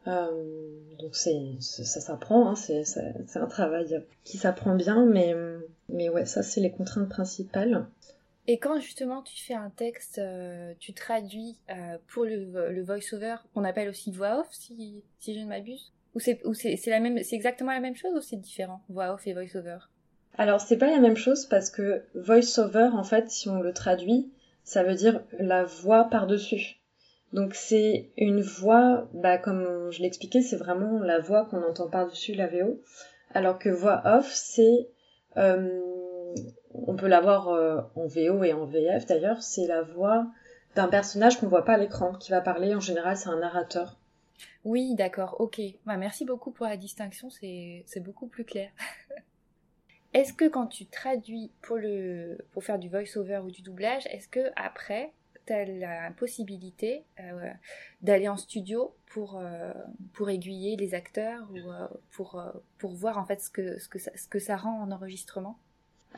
[0.07, 5.35] Euh, donc c'est ça s'apprend, hein, c'est un travail qui s'apprend bien, mais
[5.89, 7.87] mais ouais, ça c'est les contraintes principales.
[8.49, 11.57] Et quand justement tu fais un texte, euh, tu traduis
[12.09, 15.93] pour le, le voice-over, qu'on appelle aussi voix off, si, si je ne m'abuse?
[16.15, 19.33] Ou c'est la même c'est exactement la même chose ou c'est différent voix off et
[19.33, 19.79] voice over
[20.37, 23.73] Alors c'est pas la même chose parce que voice over en fait si on le
[23.73, 24.31] traduit
[24.65, 26.82] ça veut dire la voix par-dessus.
[27.33, 32.35] Donc c'est une voix bah comme je l'expliquais c'est vraiment la voix qu'on entend par-dessus
[32.35, 32.81] la VO
[33.33, 34.91] alors que voix off c'est
[35.39, 35.81] euh,
[36.75, 40.27] on peut l'avoir euh, en VO et en VF d'ailleurs, c'est la voix
[40.75, 42.75] d'un personnage qu'on voit pas à l'écran, qui va parler.
[42.75, 43.99] En général, c'est un narrateur.
[44.65, 45.61] Oui, d'accord, ok.
[45.85, 48.71] Bah, merci beaucoup pour la distinction, c'est beaucoup plus clair.
[50.15, 54.29] est-ce que quand tu traduis pour, le, pour faire du voice-over ou du doublage, est-ce
[54.29, 55.13] que après,
[55.51, 57.51] as la possibilité euh,
[58.03, 59.73] d'aller en studio pour, euh,
[60.13, 62.43] pour aiguiller les acteurs ou euh, pour,
[62.79, 65.59] pour voir en fait ce que, ce, que ce que ça rend en enregistrement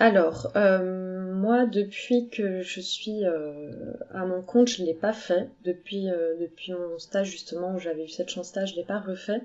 [0.00, 5.48] alors, euh, moi, depuis que je suis euh, à mon compte, je l'ai pas fait.
[5.64, 9.42] Depuis, euh, depuis mon stage, justement, où j'avais eu cette chance-là, je l'ai pas refait.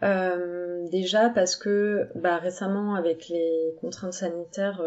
[0.00, 4.82] Déjà parce que bah, récemment, avec les contraintes sanitaires,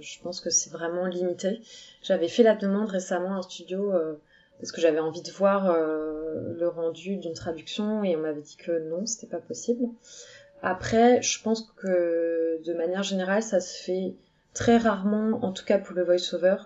[0.00, 1.60] je pense que c'est vraiment limité.
[2.02, 3.92] J'avais fait la demande récemment à un studio
[4.60, 8.88] parce que j'avais envie de voir le rendu d'une traduction et on m'avait dit que
[8.88, 9.86] non, c'était pas possible.
[10.62, 14.14] Après, je pense que de manière générale, ça se fait
[14.54, 16.56] très rarement, en tout cas pour le voice-over.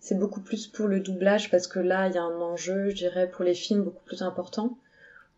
[0.00, 2.96] C'est beaucoup plus pour le doublage parce que là, il y a un enjeu, je
[2.96, 4.78] dirais, pour les films beaucoup plus important,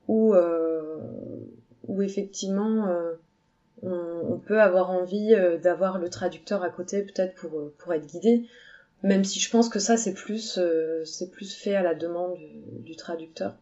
[0.08, 0.98] où, euh,
[1.88, 3.14] où effectivement, euh,
[3.82, 8.48] on, peut avoir envie euh, d'avoir le traducteur à côté, peut-être pour, pour être guidé.
[9.02, 10.58] Même si je pense que ça, c'est plus,
[11.04, 12.38] c'est plus fait à la demande
[12.80, 13.54] du traducteur.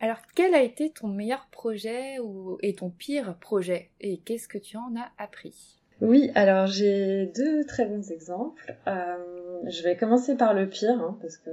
[0.00, 3.90] Alors, quel a été ton meilleur projet ou, et ton pire projet?
[4.00, 5.80] Et qu'est-ce que tu en as appris?
[6.00, 8.74] Oui, alors j'ai deux très bons exemples.
[8.86, 9.16] Euh,
[9.68, 11.50] je vais commencer par le pire, hein, parce que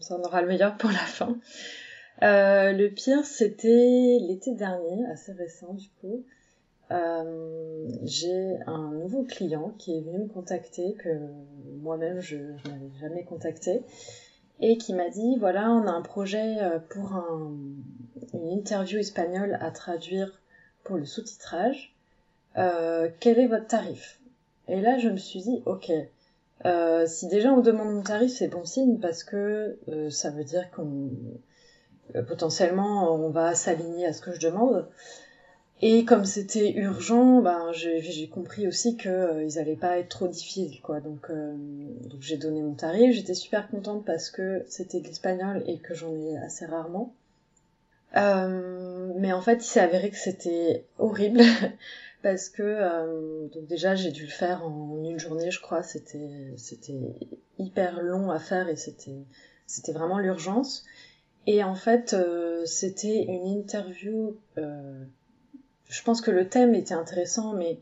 [0.00, 1.36] ça en aura le meilleur pour la fin.
[2.22, 6.24] Euh, le pire, c'était l'été dernier, assez récent du coup.
[6.90, 11.08] Euh, j'ai un nouveau client qui est venu me contacter, que
[11.80, 13.82] moi-même je, n'avais jamais contacté,
[14.60, 17.52] et qui m'a dit voilà, on a un projet euh, pour un,
[18.34, 20.40] une interview espagnole à traduire
[20.84, 21.94] pour le sous-titrage.
[22.58, 24.20] Euh, quel est votre tarif?
[24.68, 25.92] Et là, je me suis dit ok.
[26.66, 30.44] Euh, si déjà on demande mon tarif, c'est bon signe parce que euh, ça veut
[30.44, 31.08] dire qu'on
[32.26, 34.86] potentiellement on va s'aligner à ce que je demande.
[35.82, 40.28] Et comme c'était urgent, ben j'ai compris aussi que euh, ils allaient pas être trop
[40.28, 41.00] difficiles, quoi.
[41.00, 41.54] Donc, euh,
[42.04, 43.14] donc j'ai donné mon tarif.
[43.14, 47.14] J'étais super contente parce que c'était de l'espagnol et que j'en ai assez rarement.
[48.16, 51.40] Euh, mais en fait, il s'est avéré que c'était horrible
[52.22, 55.82] parce que euh, donc déjà j'ai dû le faire en une journée, je crois.
[55.82, 57.16] C'était c'était
[57.58, 59.24] hyper long à faire et c'était
[59.66, 60.84] c'était vraiment l'urgence.
[61.46, 64.36] Et en fait, euh, c'était une interview
[65.90, 67.80] je pense que le thème était intéressant, mais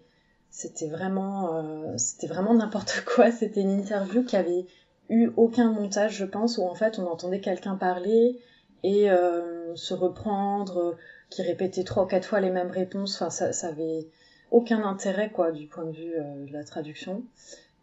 [0.51, 3.31] c'était vraiment, euh, c'était vraiment n'importe quoi.
[3.31, 4.67] C'était une interview qui avait
[5.11, 8.41] eu aucun montage, je pense, où en fait on entendait quelqu'un parler
[8.83, 10.97] et euh, se reprendre,
[11.31, 13.17] qui répétait trois ou quatre fois les mêmes réponses.
[13.17, 14.09] Enfin, ça, ça avait
[14.51, 17.23] aucun intérêt quoi du point de vue euh, de la traduction.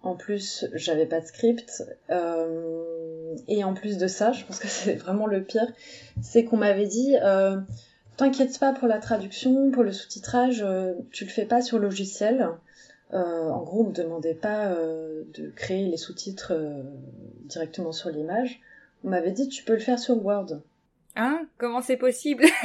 [0.01, 1.83] En plus, j'avais pas de script.
[3.47, 5.71] Et en plus de ça, je pense que c'est vraiment le pire,
[6.21, 7.15] c'est qu'on m'avait dit
[8.17, 12.49] T'inquiète pas pour la traduction, pour le sous-titrage, euh, tu le fais pas sur logiciel.
[13.13, 16.53] Euh, en gros, on me demandait pas euh, de créer les sous-titres
[17.43, 18.61] directement sur l'image.
[19.03, 20.61] On m'avait dit tu peux le faire sur Word.
[21.17, 21.45] Hein?
[21.57, 22.45] Comment c'est possible?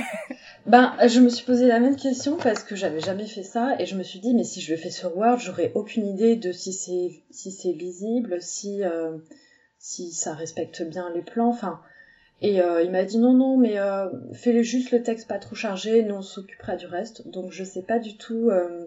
[0.66, 3.87] Ben, je me suis posé la même question parce que j'avais jamais fait ça et
[3.87, 6.52] je me suis dit mais si je le fais sur Word, j'aurais aucune idée de
[6.52, 8.83] si c'est si c'est lisible, si
[9.81, 11.49] si ça respecte bien les plans.
[11.49, 11.81] Enfin,
[12.43, 15.57] et euh, il m'a dit non, non, mais euh, fais-le juste le texte pas trop
[15.57, 17.27] chargé, nous on s'occupera du reste.
[17.27, 18.87] Donc je sais pas du tout euh,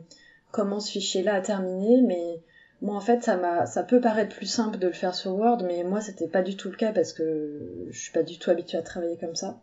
[0.51, 2.41] comment ce fichier-là a terminé, mais
[2.81, 5.63] moi en fait ça m'a, ça peut paraître plus simple de le faire sur Word,
[5.65, 8.51] mais moi c'était pas du tout le cas parce que je suis pas du tout
[8.51, 9.61] habituée à travailler comme ça.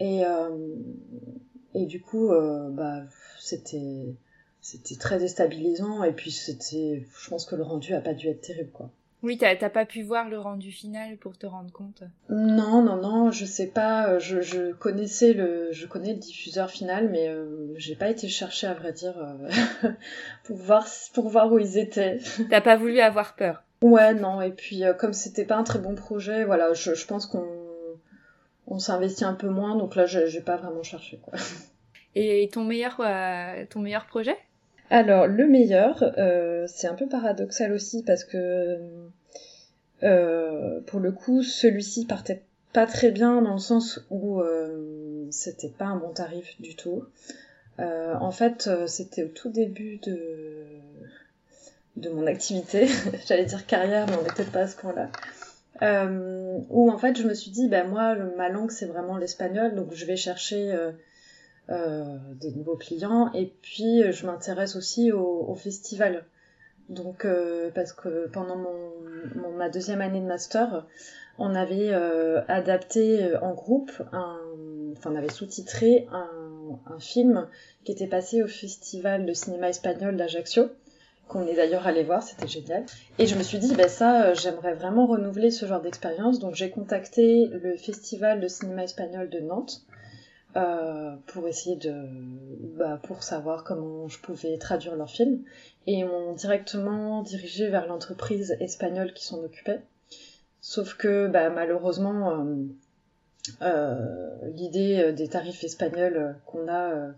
[0.00, 0.22] Et,
[1.74, 2.32] et du coup,
[2.72, 3.04] bah,
[3.38, 4.16] c'était
[4.60, 8.40] c'était très déstabilisant et puis c'était je pense que le rendu a pas dû être
[8.40, 8.90] terrible quoi
[9.22, 12.02] oui, t'as pas pu voir le rendu final pour te rendre compte?
[12.28, 14.18] Non, non, non, je sais pas.
[14.18, 18.66] Je, je connaissais le, je connais le diffuseur final, mais euh, j'ai pas été chercher
[18.66, 19.88] à vrai dire euh,
[20.44, 22.18] pour voir pour voir où ils étaient.
[22.50, 23.62] T'as pas voulu avoir peur?
[23.80, 24.40] Ouais, non.
[24.42, 27.46] Et puis euh, comme c'était pas un très bon projet, voilà, je, je pense qu'on
[28.66, 31.34] on s'investit un peu moins, donc là, j'ai pas vraiment cherché quoi.
[32.14, 33.00] Et ton meilleur,
[33.70, 34.36] ton meilleur projet?
[34.92, 38.78] Alors, le meilleur, euh, c'est un peu paradoxal aussi parce que
[40.02, 42.42] euh, pour le coup, celui-ci partait
[42.74, 47.04] pas très bien dans le sens où euh, c'était pas un bon tarif du tout.
[47.78, 50.66] en fait, c'était au tout début de
[51.96, 52.86] de mon activité,
[53.26, 55.08] j'allais dire carrière, mais on n'était pas à ce point-là.
[56.68, 59.94] où en fait, je me suis dit, ben moi, ma langue c'est vraiment l'espagnol, donc
[59.94, 60.70] je vais chercher
[61.68, 66.24] des nouveaux clients et puis euh, je m'intéresse aussi au, au, festival.
[66.88, 70.86] Donc euh, parce que pendant mon, ma deuxième année de master,
[71.38, 71.94] on avait
[72.48, 74.38] adapté en groupe, un,
[74.92, 76.28] enfin on avait sous-titré un,
[76.86, 77.48] un, film
[77.84, 80.68] qui était passé au festival de cinéma espagnol d'Ajaccio
[81.28, 82.84] qu'on est d'ailleurs allé voir, c'était génial.
[83.18, 86.38] Et je me suis dit, ben ça, j'aimerais vraiment renouveler ce genre d'expérience.
[86.38, 89.82] Donc j'ai contacté le festival de cinéma espagnol de Nantes
[90.56, 91.94] euh, pour essayer de
[92.76, 95.42] bah, pour savoir comment je pouvais traduire leur film.
[95.86, 99.80] Et m'ont directement dirigé vers l'entreprise espagnole qui s'en occupait.
[100.60, 102.54] Sauf que bah, malheureusement euh,
[103.62, 107.12] euh, l'idée des tarifs espagnols qu'on a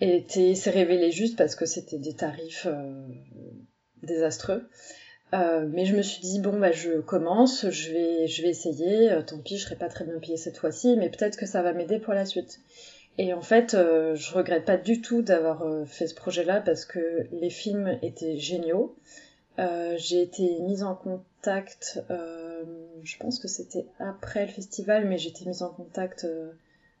[0.00, 2.68] était s'est révélée juste parce que c'était des tarifs
[4.02, 4.68] désastreux
[5.34, 9.10] euh, mais je me suis dit bon bah je commence, je vais je vais essayer.
[9.10, 11.62] Euh, tant pis, je serai pas très bien payée cette fois-ci, mais peut-être que ça
[11.62, 12.60] va m'aider pour la suite.
[13.18, 17.26] Et en fait, euh, je regrette pas du tout d'avoir fait ce projet-là parce que
[17.32, 18.96] les films étaient géniaux.
[19.58, 22.00] j'ai été mise en contact,
[23.02, 26.26] je pense que c'était après le festival, mais j'ai été mise en contact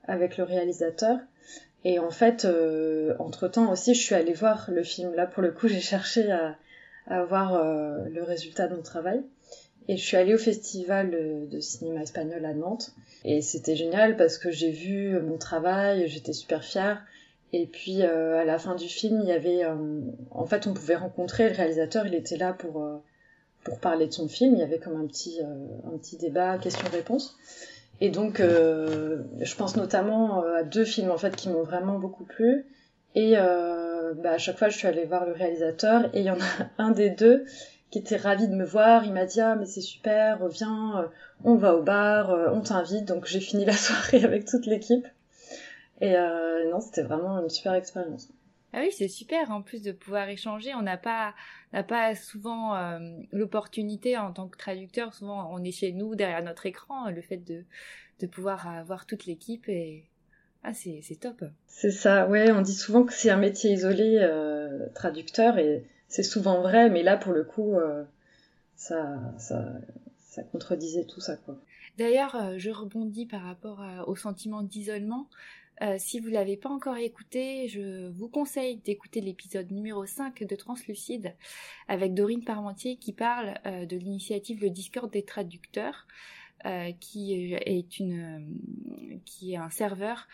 [0.04, 1.18] avec le réalisateur.
[1.84, 2.46] Et en fait,
[3.18, 5.14] entre temps aussi, je suis allée voir le film.
[5.14, 6.56] Là, pour le coup, j'ai cherché à,
[7.06, 9.22] à voir euh, le résultat de mon travail.
[9.86, 11.10] Et je suis allée au festival
[11.50, 12.92] de cinéma espagnol à Nantes.
[13.24, 17.04] Et c'était génial parce que j'ai vu mon travail, j'étais super fière.
[17.52, 20.72] Et puis euh, à la fin du film, il y avait, euh, en fait, on
[20.72, 22.06] pouvait rencontrer le réalisateur.
[22.06, 22.82] Il était là pour
[23.62, 24.54] pour parler de son film.
[24.54, 27.36] Il y avait comme un petit un petit débat, question-réponse.
[28.00, 32.64] Et donc, je pense notamment à deux films en fait qui m'ont vraiment beaucoup plu.
[33.14, 33.83] Et euh,
[34.14, 36.44] bah, à chaque fois, je suis allée voir le réalisateur et il y en a
[36.78, 37.44] un des deux
[37.90, 39.04] qui était ravi de me voir.
[39.04, 41.08] Il m'a dit ah mais c'est super, reviens, euh,
[41.44, 43.04] on va au bar, euh, on t'invite.
[43.06, 45.06] Donc j'ai fini la soirée avec toute l'équipe.
[46.00, 48.28] Et euh, non, c'était vraiment une super expérience.
[48.72, 49.52] Ah oui, c'est super.
[49.52, 51.34] En plus de pouvoir échanger, on n'a pas,
[51.86, 52.98] pas souvent euh,
[53.30, 55.14] l'opportunité en tant que traducteur.
[55.14, 57.08] Souvent, on est chez nous derrière notre écran.
[57.10, 57.64] Le fait de,
[58.18, 60.10] de pouvoir avoir toute l'équipe et
[60.66, 61.44] ah, c'est top.
[61.66, 66.22] C'est ça, ouais, on dit souvent que c'est un métier isolé, euh, traducteur, et c'est
[66.22, 68.02] souvent vrai, mais là, pour le coup, euh,
[68.74, 69.74] ça, ça,
[70.20, 71.60] ça contredisait tout ça, quoi.
[71.98, 75.28] D'ailleurs, euh, je rebondis par rapport au sentiment d'isolement.
[75.98, 81.34] si vous l'avez pas encore écouté, je vous conseille d'écouter l'épisode numéro 5 de Translucide
[81.88, 86.06] avec Dorine Parmentier qui parle de l'initiative Le Discord des traducteurs.
[86.66, 90.26] Euh, qui est une qui est un serveur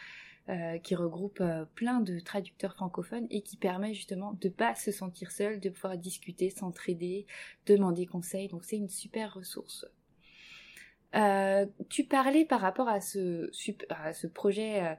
[0.48, 4.92] euh, qui regroupe euh, plein de traducteurs francophones et qui permet justement de pas se
[4.92, 7.26] sentir seul, de pouvoir discuter, s'entraider,
[7.66, 8.46] demander conseil.
[8.46, 9.86] Donc c'est une super ressource.
[11.88, 14.96] tu parlais par rapport à ce projet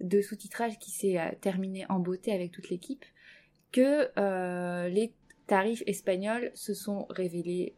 [0.00, 3.04] de sous-titrage qui s'est terminé en beauté avec toute l'équipe,
[3.72, 4.12] que
[4.88, 5.12] les
[5.48, 7.74] tarifs espagnols se sont révélés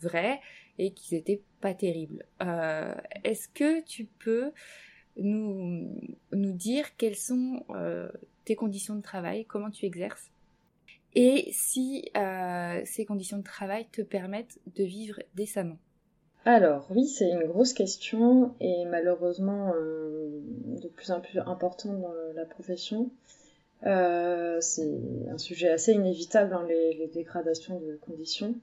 [0.00, 0.40] vrais
[0.78, 2.24] et qu'ils étaient pas terribles.
[2.42, 4.52] Euh, est-ce que tu peux
[5.16, 6.00] nous,
[6.32, 8.08] nous dire quelles sont euh,
[8.44, 10.30] tes conditions de travail, comment tu exerces
[11.14, 15.78] et si euh, ces conditions de travail te permettent de vivre décemment?
[16.44, 22.44] Alors oui, c'est une grosse question et malheureusement de plus en plus importante dans la
[22.44, 23.10] profession.
[23.82, 25.00] c'est
[25.30, 28.54] un sujet assez inévitable dans les, dégradations de conditions.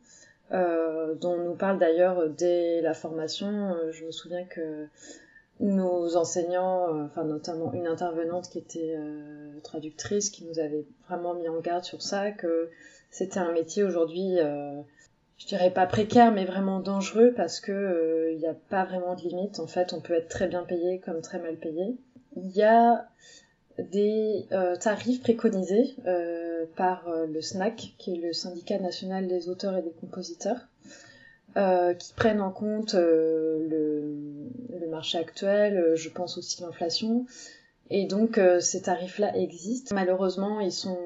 [0.52, 3.74] Euh, dont on nous parle d'ailleurs dès la formation.
[3.74, 4.88] Euh, je me souviens que
[5.60, 8.98] nos enseignants, euh, enfin notamment une intervenante qui était
[9.64, 12.70] traductrice, qui nous avait vraiment mis en garde sur ça, que
[13.10, 14.38] c'était un métier aujourd'hui
[15.38, 19.22] je dirais pas précaire, mais vraiment dangereux parce que il n'y a pas vraiment de
[19.22, 19.60] limite.
[19.60, 21.98] En fait, on peut être très bien payé comme très mal payé.
[22.38, 23.06] Il y a
[23.80, 24.46] des
[24.80, 25.96] tarifs préconisés
[26.76, 30.68] par le SNAC, qui est le syndicat national des auteurs et des compositeurs,
[31.55, 33.68] qui prennent en compte le,
[34.70, 37.26] le, marché actuel, je pense aussi l'inflation,
[37.89, 39.95] et donc ces tarifs-là existent.
[39.95, 40.99] Malheureusement, ils sont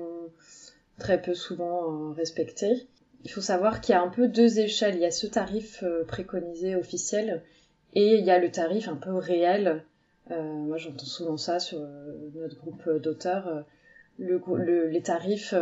[0.98, 2.88] très peu souvent respectés
[3.24, 4.96] il faut savoir qu'il y a un peu deux échelles.
[4.96, 7.44] Il y a ce tarif euh, préconisé officiel
[7.94, 9.84] et il y a le tarif un peu réel.
[10.32, 13.66] Euh, moi, j'entends souvent ça sur euh, notre groupe d'auteurs.
[14.20, 15.54] Les tarifs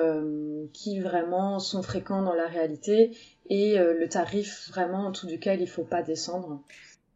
[0.74, 3.12] qui vraiment sont fréquents dans la réalité
[3.50, 6.62] et le tarif vraiment en dessous duquel il faut pas descendre.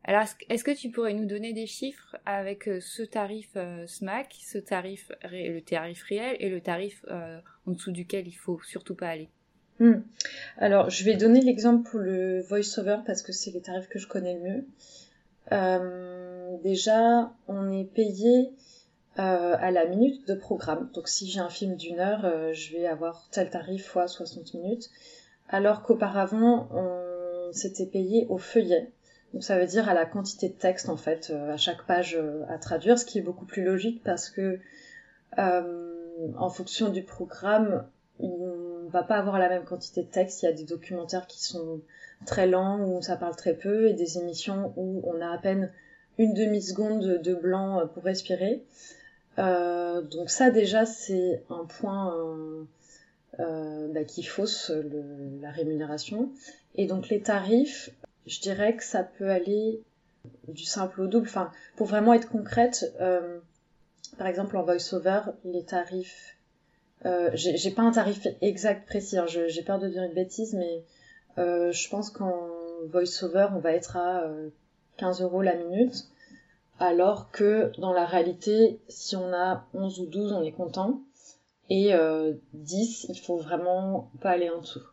[0.04, 5.12] Alors, est-ce que tu pourrais nous donner des chiffres avec ce tarif SMAC, ce tarif,
[5.24, 9.30] le tarif réel et le tarif en dessous duquel il faut surtout pas aller?
[9.82, 10.04] Hmm.
[10.58, 14.08] Alors, je vais donner l'exemple pour le voice-over parce que c'est les tarifs que je
[14.08, 14.66] connais le mieux.
[15.52, 18.52] Euh, déjà, on est payé
[19.22, 20.89] euh, à la minute de programme.
[20.93, 24.55] Donc, si j'ai un film d'une heure, euh, je vais avoir tel tarif fois 60
[24.55, 24.89] minutes.
[25.47, 28.91] Alors qu'auparavant, on s'était payé au feuillet.
[29.34, 32.19] Donc, ça veut dire à la quantité de texte, en fait, à chaque page
[32.49, 34.59] à traduire, ce qui est beaucoup plus logique parce que
[35.38, 37.86] en fonction du programme,
[38.19, 40.41] on va pas avoir la même quantité de texte.
[40.41, 41.82] Il y a des documentaires qui sont
[42.26, 45.72] très lents, où ça parle très peu, et des émissions où on a à peine
[46.17, 48.63] une demi-seconde de blanc pour respirer.
[49.39, 52.63] Euh, donc ça déjà c'est un point euh,
[53.39, 54.71] euh, bah, qui fausse
[55.41, 56.32] la rémunération.
[56.75, 57.89] Et donc les tarifs,
[58.27, 59.82] je dirais que ça peut aller
[60.47, 61.27] du simple au double.
[61.27, 62.93] Enfin, pour vraiment être concrète,
[64.17, 66.36] par exemple en voice-over, les tarifs
[67.05, 69.25] euh, j'ai pas un tarif exact précis, hein.
[69.25, 70.84] j'ai peur de dire une bêtise, mais
[71.38, 72.47] euh, je pense qu'en
[72.89, 74.27] voice-over, on va être à
[74.97, 76.07] 15 euh, euros la minute,
[76.82, 81.01] alors que dans la réalité, si on a 11 ou 12, on est content,
[81.69, 81.93] et
[82.53, 84.84] 10, il faut vraiment pas aller en dessous.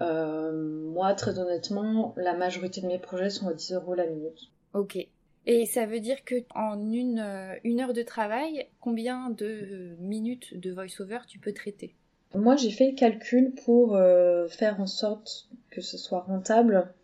[0.00, 4.50] moi, très honnêtement, la majorité de mes projets sont à 10 euros la minute.
[4.72, 5.06] Ok.
[5.46, 9.96] Et ça veut dire que en une, euh, une heure de travail, combien de euh,
[9.98, 11.94] minutes de voice-over tu peux traiter?
[12.34, 16.94] Moi, j'ai fait le calcul pour euh, faire en sorte que ce soit rentable.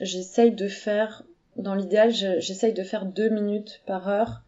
[0.00, 1.24] J'essaye de faire,
[1.56, 4.42] dans l'idéal, j'essaye de faire deux minutes par heure.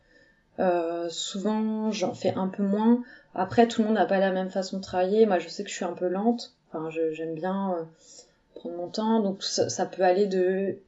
[1.11, 3.03] souvent, j'en fais un peu moins.
[3.35, 5.27] Après, tout le monde n'a pas la même façon de travailler.
[5.27, 6.55] Moi, je sais que je suis un peu lente.
[6.69, 7.89] Enfin, j'aime bien
[8.55, 9.21] prendre mon temps.
[9.21, 10.79] Donc, ça peut aller de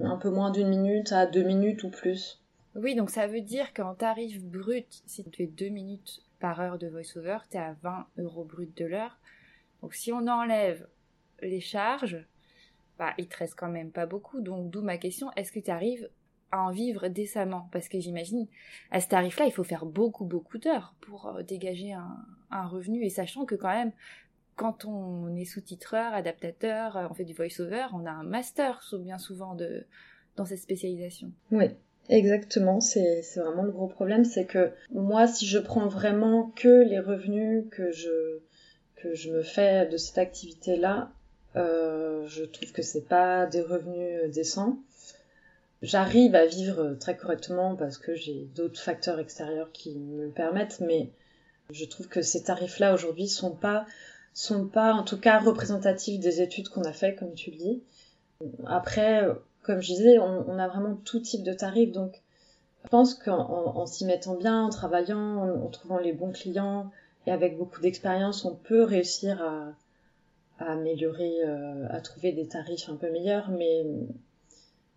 [0.00, 2.40] un peu moins d'une minute à deux minutes ou plus.
[2.74, 6.78] Oui, donc ça veut dire qu'en tarif brut, si tu fais deux minutes par heure
[6.78, 9.16] de voice-over, tu es à 20 euros brut de l'heure.
[9.80, 10.86] Donc si on enlève
[11.40, 12.24] les charges,
[12.98, 14.40] bah, il te reste quand même pas beaucoup.
[14.40, 16.08] Donc d'où ma question, est-ce que tu arrives
[16.50, 17.68] à en vivre décemment?
[17.72, 18.46] Parce que j'imagine,
[18.90, 23.04] à ce tarif-là, il faut faire beaucoup, beaucoup d'heures pour euh, dégager un, revenu.
[23.04, 23.92] Et sachant que quand même,
[24.54, 29.18] quand on est sous-titreur, adaptateur, euh, on fait du voice-over, on a un master bien
[29.18, 29.56] souvent
[30.36, 31.32] dans cette spécialisation.
[31.50, 31.66] Oui,
[32.08, 32.80] exactement.
[32.80, 37.64] C'est vraiment le gros problème, c'est que moi, si je prends vraiment que les revenus
[37.72, 38.38] que je,
[38.94, 41.12] que je me fais de cette activité-là,
[41.54, 44.78] je trouve que c'est pas des revenus décents.
[45.82, 51.10] J'arrive à vivre très correctement parce que j'ai d'autres facteurs extérieurs qui me permettent, mais
[51.70, 53.86] je trouve que ces tarifs-là aujourd'hui sont pas
[54.32, 57.82] sont pas en tout cas représentatifs des études qu'on a fait, comme tu le dis.
[58.66, 59.28] Après,
[59.62, 62.20] comme je disais, on, a vraiment tout type de tarifs, donc
[62.82, 66.90] je pense qu'en s'y mettant bien, en travaillant, en, trouvant les bons clients
[67.26, 69.72] et avec beaucoup d'expérience, on peut réussir à,
[70.58, 73.84] améliorer, euh, à trouver des tarifs un peu meilleurs, mais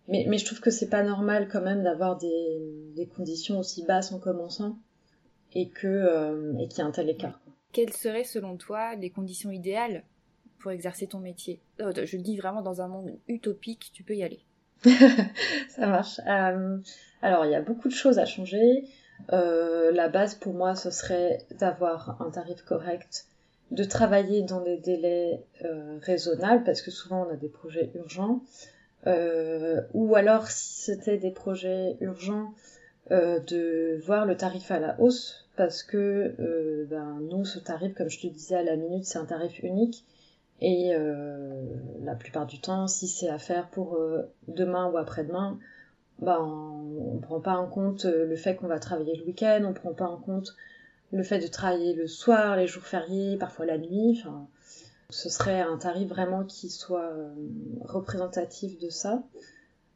[0.08, 2.60] mais, mais je trouve que c'est pas normal quand même d'avoir des,
[2.96, 4.78] des, conditions aussi basses en commençant
[5.52, 7.38] et que euh, et qu'il y a un tel écart
[7.72, 10.04] quelles seraient selon toi les conditions idéales
[10.58, 11.60] pour exercer ton métier?
[11.80, 14.40] Oh, Je le dis vraiment dans un monde utopique, tu peux y aller.
[15.68, 16.20] Ça marche.
[16.26, 16.78] Euh,
[17.22, 18.84] alors, il y a beaucoup de choses à changer.
[19.32, 23.26] Euh, la base pour moi, ce serait d'avoir un tarif correct,
[23.70, 28.42] de travailler dans des délais euh, raisonnables, parce que souvent on a des projets urgents.
[29.94, 32.52] ou alors, si c'était des projets urgents,
[33.10, 38.08] de voir le tarif à la hausse parce que euh, ben, nous, ce tarif, comme
[38.08, 40.04] je te disais à la minute, c'est un tarif unique.
[40.60, 41.64] Et euh,
[42.04, 45.58] la plupart du temps, si c'est à faire pour euh, demain ou après-demain,
[46.20, 49.92] ben, on prend pas en compte le fait qu'on va travailler le week-end, on prend
[49.92, 50.54] pas en compte
[51.12, 54.22] le fait de travailler le soir, les jours fériés, parfois la nuit.
[55.10, 57.32] Ce serait un tarif vraiment qui soit euh,
[57.80, 59.22] représentatif de ça.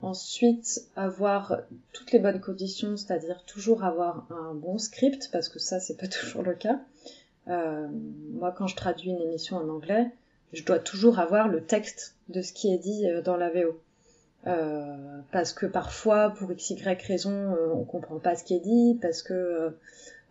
[0.00, 1.60] Ensuite, avoir
[1.92, 6.08] toutes les bonnes conditions, c'est-à-dire toujours avoir un bon script, parce que ça, c'est pas
[6.08, 6.80] toujours le cas.
[7.48, 7.88] Euh,
[8.32, 10.10] moi, quand je traduis une émission en anglais,
[10.54, 13.78] je dois toujours avoir le texte de ce qui est dit euh, dans la VO.
[15.30, 19.22] Parce que parfois, pour x, y raison, on comprend pas ce qui est dit, parce
[19.22, 19.76] que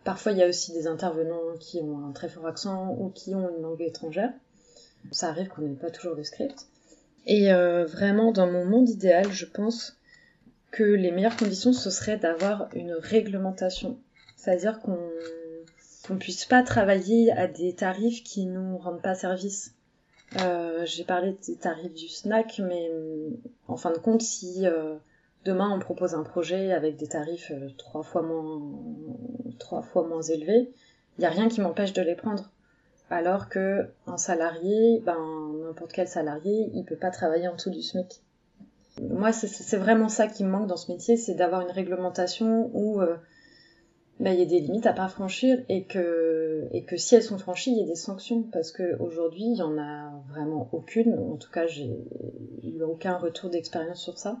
[0.04, 3.34] parfois il y a aussi des intervenants qui ont un très fort accent ou qui
[3.34, 4.32] ont une langue étrangère.
[5.10, 6.66] Ça arrive qu'on n'ait pas toujours de script.
[7.26, 9.96] Et euh, vraiment, dans mon monde idéal, je pense
[10.70, 13.98] que les meilleures conditions, ce serait d'avoir une réglementation.
[14.36, 14.98] C'est-à-dire qu'on
[16.06, 19.72] qu'on puisse pas travailler à des tarifs qui nous rendent pas service.
[20.40, 22.90] Euh, J'ai parlé des tarifs du snack, mais
[23.68, 24.96] en fin de compte, si euh,
[25.44, 28.60] demain on propose un projet avec des tarifs euh, trois fois moins
[29.58, 30.72] trois fois moins élevés,
[31.18, 32.50] il n'y a rien qui m'empêche de les prendre.
[33.10, 35.18] Alors que un salarié, ben
[35.64, 38.22] n'importe quel salarié, il peut pas travailler en dessous du SMIC.
[39.02, 43.00] Moi, c'est vraiment ça qui me manque dans ce métier, c'est d'avoir une réglementation où
[43.00, 43.16] euh,
[44.20, 47.22] ben, il y a des limites à pas franchir et que et que si elles
[47.22, 50.68] sont franchies, il y a des sanctions parce que aujourd'hui, il y en a vraiment
[50.72, 51.18] aucune.
[51.18, 51.90] En tout cas, j'ai
[52.62, 54.38] eu aucun retour d'expérience sur ça.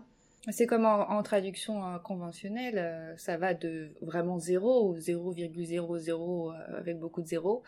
[0.50, 6.98] C'est comme en, traduction euh, conventionnelle, euh, ça va de vraiment 0 0,00 euh, avec
[6.98, 7.62] beaucoup de zéros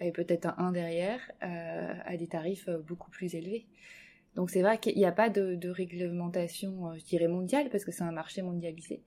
[0.00, 3.66] et peut-être un 1 derrière à des tarifs beaucoup plus élevés.
[4.34, 8.04] Donc c'est vrai qu'il n'y a pas de, réglementation, je dirais mondiale, parce que c'est
[8.04, 9.02] un marché mondialisé.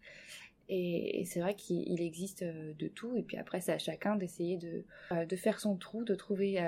[0.69, 3.15] Et, c'est vrai qu'il existe de tout.
[3.15, 6.59] Et puis après, c'est à chacun d'essayer de, faire son trou, de trouver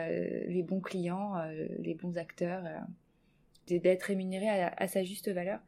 [0.47, 1.33] les bons clients,
[1.79, 2.63] les bons acteurs,
[3.67, 5.59] d'être rémunéré à, sa juste valeur.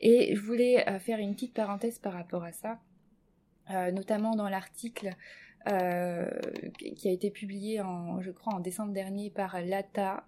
[0.00, 2.80] Et je voulais euh, faire une petite parenthèse par rapport à ça,
[3.70, 5.14] euh, notamment dans l'article
[5.68, 6.28] euh,
[6.96, 10.24] qui a été publié en, je crois, en décembre dernier par l'ATA,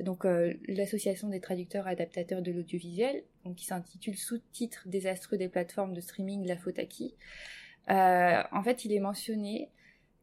[0.00, 0.24] donc
[0.68, 3.22] l'association des traducteurs adaptateurs de l'audiovisuel,
[3.56, 7.14] qui s'intitule Sous-titres désastreux des plateformes de streaming, la faute à qui
[7.88, 9.70] En fait, il est mentionné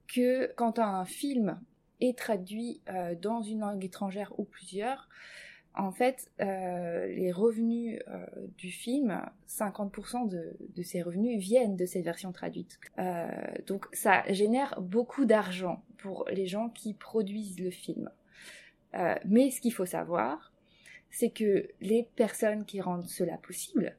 [0.07, 1.61] que quand un film
[2.01, 2.81] est traduit
[3.21, 5.07] dans une langue étrangère ou plusieurs,
[5.79, 8.25] en fait, euh, les revenus euh,
[8.57, 12.79] du film, 50% de, ces revenus viennent de cette version traduite.
[12.97, 13.29] Euh,
[13.65, 18.09] donc ça génère beaucoup d'argent pour les gens qui produisent le film.
[19.23, 20.51] Mais ce qu'il faut savoir,
[21.11, 23.95] c'est que les personnes qui rendent cela possible,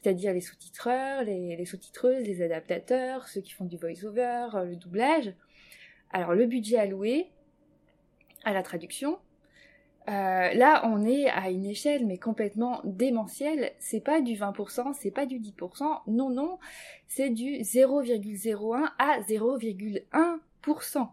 [0.00, 5.34] c'est-à-dire les sous-titreurs, les, les sous-titreuses, les adaptateurs, ceux qui font du voice-over, le doublage,
[6.10, 7.28] alors le budget alloué
[8.44, 9.18] à la traduction,
[10.08, 13.72] euh, là, on est à une échelle mais complètement démentielle.
[13.78, 16.02] C'est pas du 20%, c'est pas du 10%.
[16.08, 16.58] Non, non,
[17.06, 21.08] c'est du 0,01 à 0,1%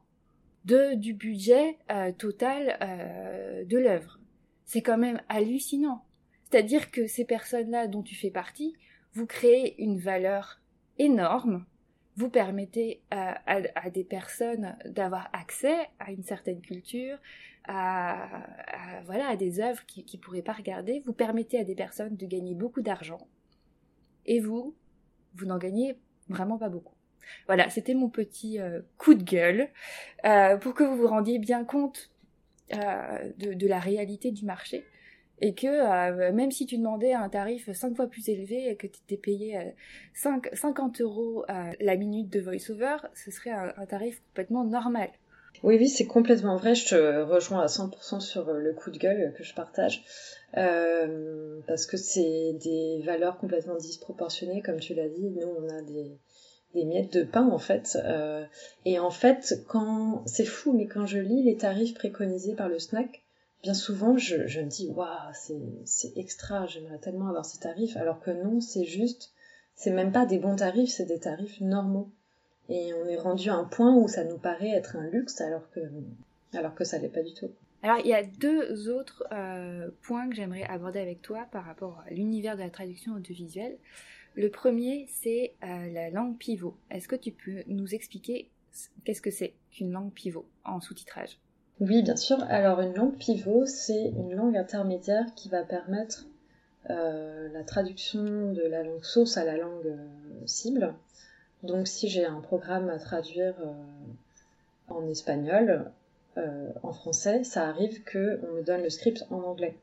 [0.65, 4.19] de du budget euh, total euh, de l'œuvre.
[4.65, 6.03] C'est quand même hallucinant.
[6.49, 8.73] C'est-à-dire que ces personnes-là dont tu fais partie,
[9.13, 10.59] vous créez une valeur
[10.97, 11.65] énorme.
[12.17, 17.17] Vous permettez à, des personnes d'avoir accès à une certaine culture,
[17.67, 18.27] à,
[19.05, 22.25] voilà, à des œuvres qui ne pourraient pas regarder, vous permettez à des personnes de
[22.25, 23.27] gagner beaucoup d'argent.
[24.25, 24.75] Et vous,
[25.35, 25.95] vous n'en gagnez
[26.27, 26.95] vraiment pas beaucoup.
[27.47, 29.69] Voilà, c'était mon petit euh, coup de gueule
[30.25, 32.09] euh, pour que vous vous rendiez bien compte
[32.73, 34.85] euh, de, la réalité du marché
[35.39, 38.87] et que euh, même si tu demandais un tarif 5 fois plus élevé et que
[38.87, 39.73] tu étais payé
[40.13, 41.45] 5, 50 euros
[41.79, 45.09] la minute de voice-over, ce serait un, tarif complètement normal.
[45.63, 46.75] Oui, oui, c'est complètement vrai.
[46.75, 50.03] Je te rejoins à 100% sur le coup de gueule que je partage.
[50.55, 55.29] Euh, parce que c'est des valeurs complètement disproportionnées, comme tu l'as dit.
[55.29, 56.17] Nous, on a des,
[56.73, 57.97] des miettes de pain, en fait.
[58.03, 58.45] Euh,
[58.85, 62.79] et en fait, quand c'est fou, mais quand je lis les tarifs préconisés par le
[62.79, 63.23] snack,
[63.63, 65.33] bien souvent, je, je me dis, waouh,
[65.85, 67.97] c'est extra, j'aimerais tellement avoir ces tarifs.
[67.97, 69.31] Alors que non, c'est juste,
[69.75, 72.09] c'est même pas des bons tarifs, c'est des tarifs normaux.
[72.69, 75.69] Et on est rendu à un point où ça nous paraît être un luxe alors
[75.71, 75.79] que,
[76.53, 77.49] alors que ça l'est pas du tout.
[77.83, 82.03] Alors il y a deux autres euh, points que j'aimerais aborder avec toi par rapport
[82.05, 83.77] à l'univers de la traduction audiovisuelle.
[84.35, 86.75] Le premier, c'est euh, la langue pivot.
[86.91, 88.49] Est-ce que tu peux nous expliquer
[89.03, 91.39] qu'est-ce que c'est qu'une langue pivot en sous-titrage?
[91.79, 92.43] Oui, bien sûr.
[92.49, 96.25] Alors une langue pivot, c'est une langue intermédiaire qui va permettre
[96.89, 99.95] euh, la traduction de la langue source à la langue
[100.45, 100.93] cible.
[101.63, 103.73] Donc si j'ai un programme à traduire euh,
[104.89, 105.91] en espagnol,
[106.37, 109.75] euh, en français, ça arrive que on me donne le script en anglais.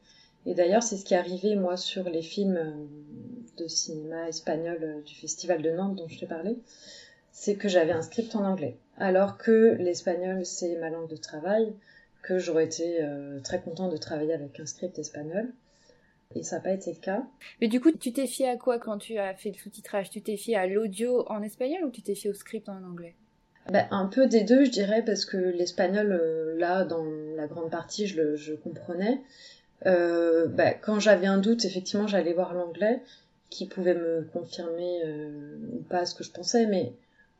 [0.46, 4.78] Et d'ailleurs, c'est ce qui est arrivé moi sur les films euh, de cinéma espagnol
[4.82, 6.56] euh, du Festival de Nantes dont je t'ai parlé,
[7.34, 8.78] c'est que j'avais un script en anglais.
[8.96, 11.74] Alors que l'espagnol c'est ma langue de travail,
[12.22, 13.06] que j'aurais été
[13.42, 15.52] très contente de travailler avec un script espagnol.
[16.34, 17.22] Et ça n'a pas été le cas.
[17.60, 20.10] Mais du coup, tu t'es fié à quoi quand tu as fait le sous-titrage?
[20.10, 23.14] Tu t'es fié à l'audio en espagnol ou tu t'es fié au script en anglais?
[23.70, 26.08] Ben, Un peu des deux, je dirais, parce que l'espagnol,
[26.58, 27.04] là, dans
[27.36, 29.20] la grande partie, je, le, je comprenais.
[29.86, 33.02] Euh, bah, quand j'avais un doute, effectivement, j'allais voir l'anglais
[33.50, 36.94] qui pouvait me confirmer euh, ou pas ce que je pensais, mais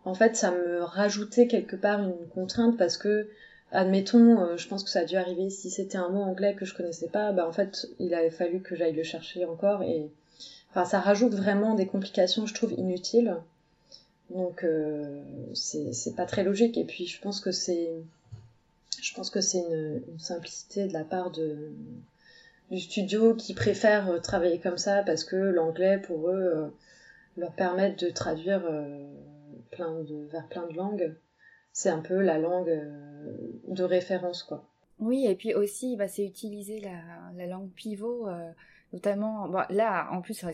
[0.05, 3.29] en fait, ça me rajoutait quelque part une contrainte parce que,
[3.73, 6.65] admettons, euh, je pense que ça a dû arriver si c'était un mot anglais que
[6.65, 10.11] je connaissais pas, bah en fait, il avait fallu que j'aille le chercher encore et
[10.71, 13.37] enfin, ça rajoute vraiment des complications, je trouve, inutiles.
[14.31, 14.67] Donc,
[15.53, 16.79] c'est pas très logique.
[16.79, 17.91] Et puis, je pense que c'est,
[19.01, 21.71] je pense que c'est une, une simplicité de la part de
[22.71, 26.67] du studio qui préfèrent euh, travailler comme ça parce que l'anglais pour eux euh,
[27.37, 29.07] leur permet de traduire euh,
[29.75, 31.15] plein de, vers plein de langues.
[31.73, 32.81] C'est un peu la langue
[33.69, 34.65] de référence quoi.
[35.01, 37.01] Oui, et puis aussi, bah, c'est utiliser la,
[37.37, 38.29] la, langue pivot,
[38.93, 39.49] notamment.
[39.49, 40.45] Bon, là, en plus,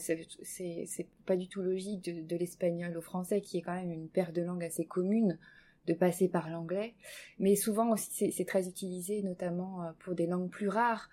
[0.43, 4.33] c'est pas du tout logique de, l'espagnol au français, qui est quand même une paire
[4.33, 5.39] de langues assez commune,
[5.87, 6.95] de passer par l'anglais.
[7.39, 11.11] Mais souvent aussi, c'est très utilisé, notamment pour des langues plus rares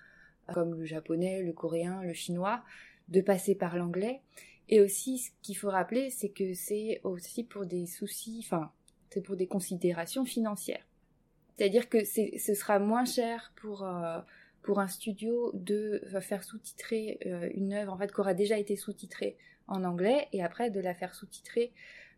[0.54, 2.64] comme le japonais, le coréen, le chinois,
[3.10, 4.22] de passer par l'anglais.
[4.70, 8.72] Et aussi, ce qu'il faut rappeler, c'est que c'est aussi pour des soucis, enfin,
[9.10, 10.86] c'est pour des considérations financières.
[11.58, 14.20] C'est-à-dire que ce sera moins cher pour, euh,
[14.62, 18.76] pour un studio de faire sous-titrer euh, une œuvre en fait qui aura déjà été
[18.76, 19.38] sous-titrée
[19.68, 21.72] en anglais et après de la faire sous-titrer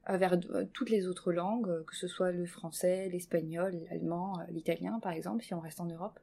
[0.10, 0.38] euh, vers
[0.74, 5.54] toutes les autres langues, que ce soit le français, l'espagnol, l'allemand, l'italien par exemple, si
[5.54, 6.20] on reste en Europe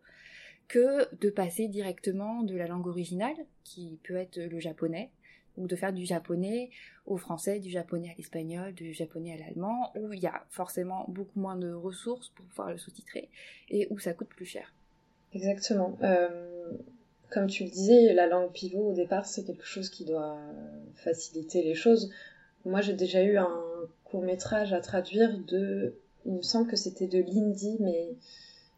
[0.69, 5.11] que de passer directement de la langue originale, qui peut être le japonais,
[5.57, 6.71] ou de faire du japonais
[7.07, 11.05] au français, du japonais à l'espagnol, du japonais à l'allemand, où il y a forcément
[11.09, 13.29] beaucoup moins de ressources pour pouvoir le sous-titrer,
[13.71, 14.73] et où ça coûte plus cher.
[15.33, 15.97] Exactement.
[16.03, 16.73] Euh,
[17.31, 20.39] comme tu le disais, la langue pivot au départ, c'est quelque chose qui doit
[20.95, 22.11] faciliter les choses.
[22.65, 23.63] Moi, j'ai déjà eu un
[24.05, 25.95] court métrage à traduire de,
[26.25, 28.15] il me semble que c'était de l'hindi, mais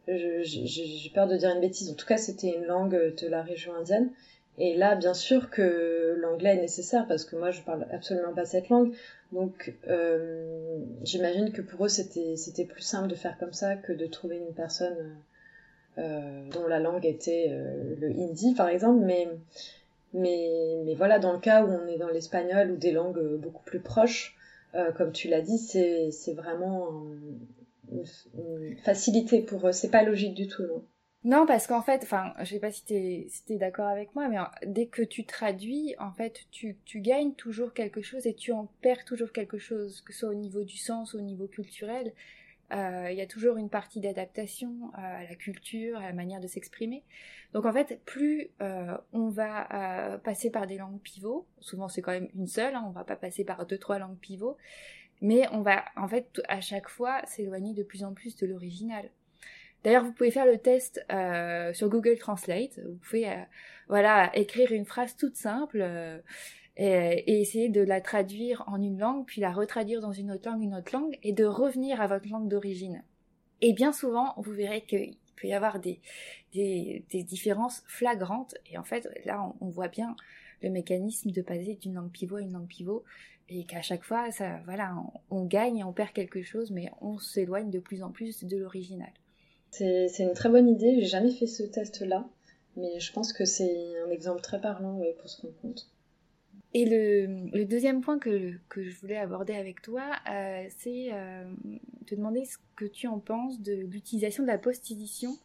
[0.06, 1.90] j'ai peur de dire une bêtise.
[1.90, 4.10] En tout cas, c'était une langue de la région indienne.
[4.60, 8.44] Et là, bien sûr que l'anglais est nécessaire parce que moi, je parle absolument pas
[8.44, 8.92] cette langue.
[9.32, 14.06] Donc, euh, j'imagine que pour eux, c'était plus simple de faire comme ça que de
[14.06, 15.16] trouver une personne
[15.98, 19.04] euh, dont la langue était euh, le hindi, par exemple.
[19.04, 19.28] Mais,
[20.12, 23.64] mais, mais voilà, dans le cas où on est dans l'espagnol ou des langues beaucoup
[23.64, 24.34] plus proches,
[24.96, 27.04] comme tu l'as dit, c'est vraiment
[27.90, 29.72] une, facilité pour eux.
[29.72, 30.82] C'est pas logique du tout, non.
[31.24, 34.86] Non, parce qu'en fait, enfin, je sais pas si t'es d'accord avec moi, mais dès
[34.86, 39.04] que tu traduis, en fait, tu, tu gagnes toujours quelque chose et tu en perds
[39.04, 42.12] toujours quelque chose, que ce soit au niveau du sens, au niveau culturel.
[42.72, 46.40] Euh, il y a toujours une partie d'adaptation euh, à la culture, à la manière
[46.40, 47.02] de s'exprimer.
[47.52, 52.12] Donc en fait, plus euh, on va passer par des langues pivots, souvent c'est quand
[52.12, 54.58] même une seule, hein, on va pas passer par deux trois langues pivots,
[55.22, 59.10] mais on va en fait à chaque fois s'éloigner de plus en plus de l'original.
[59.84, 62.78] D'ailleurs, vous pouvez faire le test euh, sur Google Translate.
[62.84, 63.36] Vous pouvez, euh,
[63.88, 66.18] voilà, écrire une phrase toute simple euh,
[66.76, 70.62] et, essayer de la traduire en une langue, puis la retraduire dans une autre langue,
[70.62, 73.02] une autre langue, et de revenir à votre langue d'origine.
[73.60, 76.00] Et bien souvent, vous verrez qu'il peut y avoir des,
[77.12, 78.54] différences flagrantes.
[78.70, 80.16] Et en fait, là, on, on voit bien
[80.62, 83.04] le mécanisme de passer d'une langue pivot à une langue pivot
[83.48, 84.94] et qu'à chaque fois, ça, voilà,
[85.30, 88.56] on, gagne et on perd quelque chose, mais on s'éloigne de plus en plus de
[88.58, 89.10] l'original.
[89.70, 92.28] C'est une très bonne idée, j'ai jamais fait ce test-là,
[92.76, 95.90] mais je pense que c'est un exemple très parlant pour se rendre compte.
[96.74, 101.44] Et le, deuxième point que, que, je voulais aborder avec toi, euh, c'est euh,
[102.06, 105.38] te demander ce que tu en penses de l'utilisation de la post-édition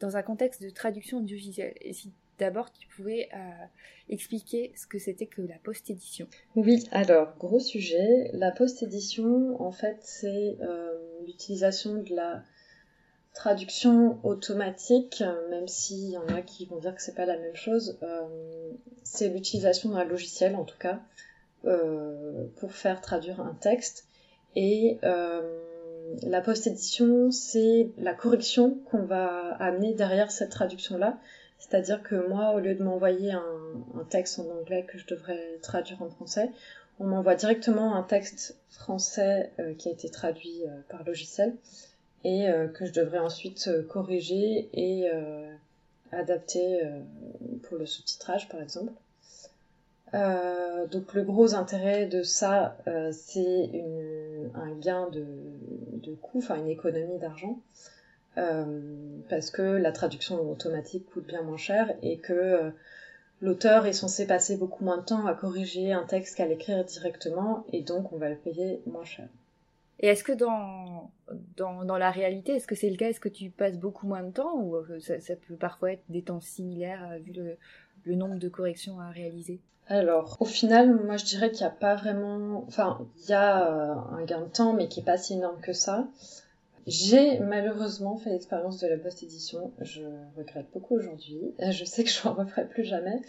[0.00, 1.74] dans un contexte de traduction audiovisuelle.
[1.80, 3.38] Et si D'abord, tu pouvais euh,
[4.08, 6.26] expliquer ce que c'était que la post-édition.
[6.56, 8.28] Oui, alors, gros sujet.
[8.32, 10.58] La post-édition, en fait, c'est
[11.24, 12.42] l'utilisation de la
[13.34, 17.56] traduction automatique, même s'il y en a qui vont dire que c'est pas la même
[17.56, 17.98] chose.
[18.02, 18.22] Euh,
[19.02, 21.00] c'est l'utilisation d'un logiciel, en tout cas,
[22.56, 24.06] pour faire traduire un texte.
[24.54, 24.98] Et
[26.22, 31.18] la post-édition, c'est la correction qu'on va amener derrière cette traduction-là.
[31.58, 36.02] C'est-à-dire que moi, au lieu de m'envoyer un, texte en anglais que je devrais traduire
[36.02, 36.50] en français,
[37.00, 41.56] on m'envoie directement un texte français euh, qui a été traduit euh, par logiciel
[42.24, 45.08] et euh, que je devrais ensuite corriger et
[46.12, 46.82] adapter
[47.62, 48.92] pour le sous-titrage par exemple.
[50.12, 52.76] donc le gros intérêt de ça,
[53.12, 53.70] c'est
[54.54, 55.24] un gain de,
[56.02, 57.58] de coût, enfin une économie d'argent.
[58.36, 62.72] parce que la traduction automatique coûte bien moins cher et que
[63.40, 67.64] l'auteur est censé passer beaucoup moins de temps à corriger un texte qu'à l'écrire directement,
[67.72, 69.26] et donc on va le payer moins cher.
[70.04, 71.12] Et est-ce que dans,
[71.56, 73.08] dans, la réalité, est-ce que c'est le cas?
[73.08, 76.20] Est-ce que tu passes beaucoup moins de temps ou euh, ça, peut parfois être des
[76.20, 77.56] temps similaires euh, vu le,
[78.04, 79.62] le, nombre de corrections à réaliser?
[79.86, 82.64] Alors, au final, moi je dirais qu'il n'y a pas vraiment...
[82.66, 85.58] Enfin, il y a euh, un gain de temps, mais qui n'est pas si énorme
[85.62, 86.06] que ça.
[86.86, 89.72] J'ai malheureusement fait l'expérience de la post-édition.
[89.80, 90.02] Je
[90.36, 91.54] regrette beaucoup aujourd'hui.
[91.58, 93.22] Je sais que je n'en referai plus jamais.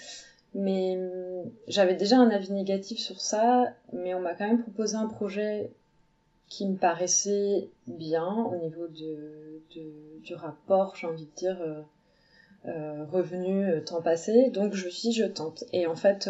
[0.53, 4.97] Mais hum, j'avais déjà un avis négatif sur ça, mais on m'a quand même proposé
[4.97, 5.71] un projet
[6.49, 9.61] qui me paraissait bien au niveau de,
[10.21, 11.81] du rapport, j'ai envie de dire, euh,
[12.67, 14.49] euh, revenu euh, temps passé.
[14.49, 15.63] Donc je suis je tente.
[15.73, 16.29] Et en fait,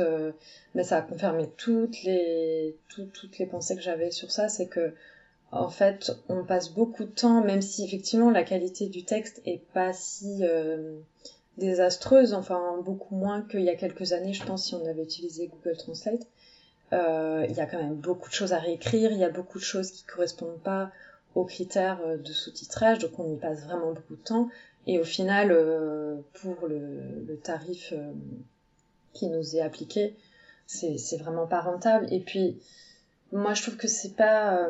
[0.74, 4.94] mais ça a confirmé toutes les, toutes les pensées que j'avais sur ça, c'est que
[5.52, 9.62] en fait, on passe beaucoup de temps, même si effectivement la qualité du texte est
[9.74, 10.42] pas si
[11.58, 15.48] désastreuse, enfin beaucoup moins qu'il y a quelques années, je pense, si on avait utilisé
[15.48, 16.28] Google Translate.
[16.94, 19.58] Euh, il y a quand même beaucoup de choses à réécrire, il y a beaucoup
[19.58, 20.92] de choses qui correspondent pas
[21.34, 24.50] aux critères euh, de sous-titrage, donc on y passe vraiment beaucoup de temps.
[24.88, 27.94] Et au final, euh, pour le, tarif
[29.14, 30.16] qui nous est appliqué,
[30.68, 32.08] c'est vraiment pas rentable.
[32.12, 32.60] Et puis,
[33.32, 34.68] moi, je trouve que c'est pas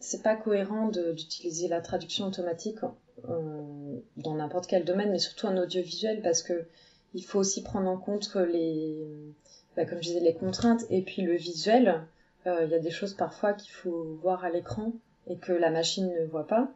[0.00, 2.78] c'est pas cohérent d'utiliser la traduction automatique
[3.24, 6.64] dans n'importe quel domaine, mais surtout en audiovisuel, parce que
[7.14, 9.06] il faut aussi prendre en compte les
[9.76, 12.02] bah, comme je disais, les contraintes et puis le visuel.
[12.46, 14.92] Euh, il y a des choses parfois qu'il faut voir à l'écran
[15.28, 16.72] et que la machine ne voit pas.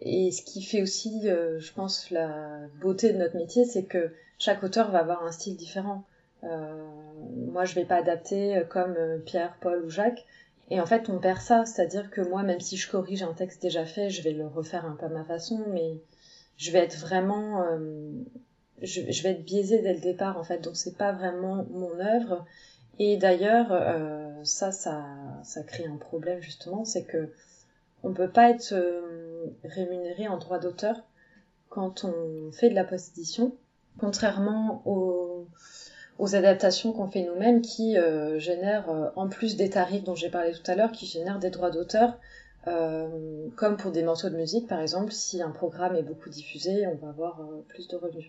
[0.00, 4.12] Et ce qui fait aussi, euh, je pense, la beauté de notre métier, c'est que
[4.38, 6.04] chaque auteur va avoir un style différent.
[6.44, 6.84] Euh,
[7.50, 8.94] moi, je vais pas adapter comme
[9.24, 10.26] Pierre, Paul ou Jacques.
[10.68, 11.64] Et en fait, on perd ça.
[11.64, 14.84] C'est-à-dire que moi, même si je corrige un texte déjà fait, je vais le refaire
[14.84, 15.98] un peu à ma façon, mais
[16.58, 17.64] je vais être vraiment
[18.82, 21.98] je, je, vais être biaisée dès le départ en fait, donc c'est pas vraiment mon
[22.00, 22.44] œuvre.
[22.98, 25.04] Et d'ailleurs, euh, ça, ça,
[25.42, 27.30] ça crée un problème justement, c'est que
[28.02, 31.02] on peut pas être euh, rémunéré en droit d'auteur
[31.68, 33.54] quand on fait de la post-édition,
[33.98, 35.46] contrairement aux,
[36.18, 40.30] aux adaptations qu'on fait nous-mêmes qui euh, génèrent, euh, en plus des tarifs dont j'ai
[40.30, 42.18] parlé tout à l'heure, qui génèrent des droits d'auteur,
[42.66, 46.86] euh, comme pour des morceaux de musique par exemple, si un programme est beaucoup diffusé,
[46.86, 48.26] on va avoir plus de revenus.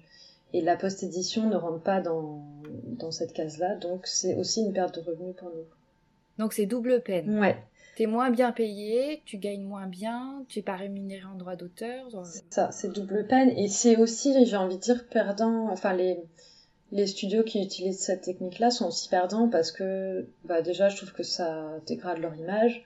[0.53, 2.41] Et la post-édition ne rentre pas dans,
[2.85, 5.65] dans cette case-là, donc c'est aussi une perte de revenus pour nous.
[6.37, 7.39] Donc c'est double peine.
[7.39, 7.57] Ouais.
[7.97, 12.05] T'es moins bien payé, tu gagnes moins bien, tu es pas rémunéré en droit d'auteur.
[12.25, 13.49] C'est ça, c'est double peine.
[13.57, 15.67] Et c'est aussi, j'ai envie de dire, perdant.
[15.71, 16.19] Enfin, les,
[16.91, 21.11] les studios qui utilisent cette technique-là sont aussi perdants parce que, bah, déjà, je trouve
[21.11, 22.85] que ça dégrade leur image.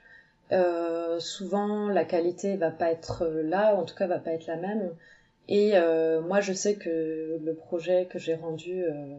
[0.54, 4.48] Euh, souvent, la qualité va pas être là, ou en tout cas, va pas être
[4.48, 4.92] la même.
[5.48, 9.18] Et euh, moi, je sais que le projet que j'ai rendu euh,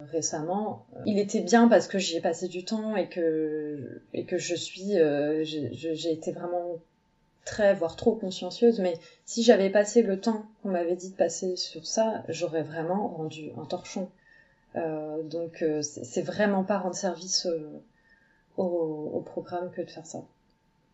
[0.00, 4.38] récemment, il était bien parce que j'y ai passé du temps et que et que
[4.38, 6.78] je suis, euh, j'ai été vraiment
[7.44, 8.80] très voire trop consciencieuse.
[8.80, 8.94] Mais
[9.24, 13.50] si j'avais passé le temps qu'on m'avait dit de passer sur ça, j'aurais vraiment rendu
[13.56, 14.10] un torchon.
[14.74, 17.46] donc c'est vraiment pas rendre service
[18.56, 18.64] au,
[19.14, 20.24] au programme que de faire ça.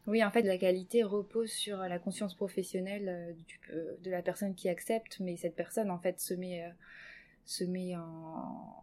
[0.09, 4.55] Oui, en fait, la qualité repose sur la conscience professionnelle euh, euh, de la personne
[4.55, 7.97] qui accepte, mais cette personne, en fait, se met, euh,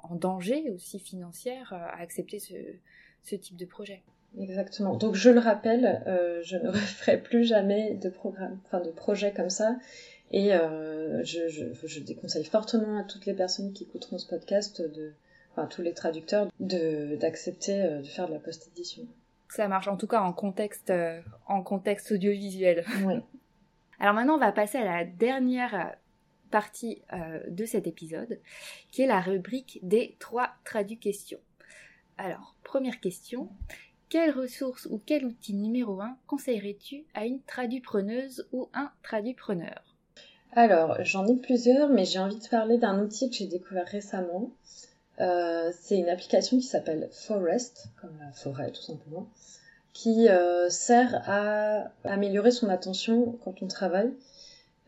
[0.04, 4.04] en, danger aussi financière à accepter ce, type de projet.
[4.38, 4.98] Exactement.
[4.98, 6.04] Donc, je le rappelle,
[6.44, 9.80] je ne referai plus jamais de enfin de projet comme ça.
[10.32, 15.14] Et je, déconseille fortement à toutes les personnes qui écouteront ce podcast, de,
[15.52, 19.08] enfin tous les traducteurs, d'accepter de faire de la post-édition
[19.50, 22.86] ça marche, en tout cas en contexte, euh, en contexte audiovisuel.
[24.00, 25.96] Alors maintenant, on va passer à la dernière
[26.52, 28.40] partie euh, de cet épisode,
[28.92, 31.40] qui est la rubrique des trois traduits questions.
[32.18, 33.50] Alors, première question.
[34.10, 39.96] Quelle ressource ou quel outil numéro un conseillerais-tu à une tradupreneuse ou un tradupreneur?
[40.54, 44.52] Alors, j'en ai plusieurs, mais j'ai envie de parler d'un outil que j'ai découvert récemment.
[45.22, 49.30] Euh, c'est une application qui s'appelle Forest, comme la forêt tout simplement,
[49.94, 54.12] qui euh, sert à améliorer son attention quand on travaille.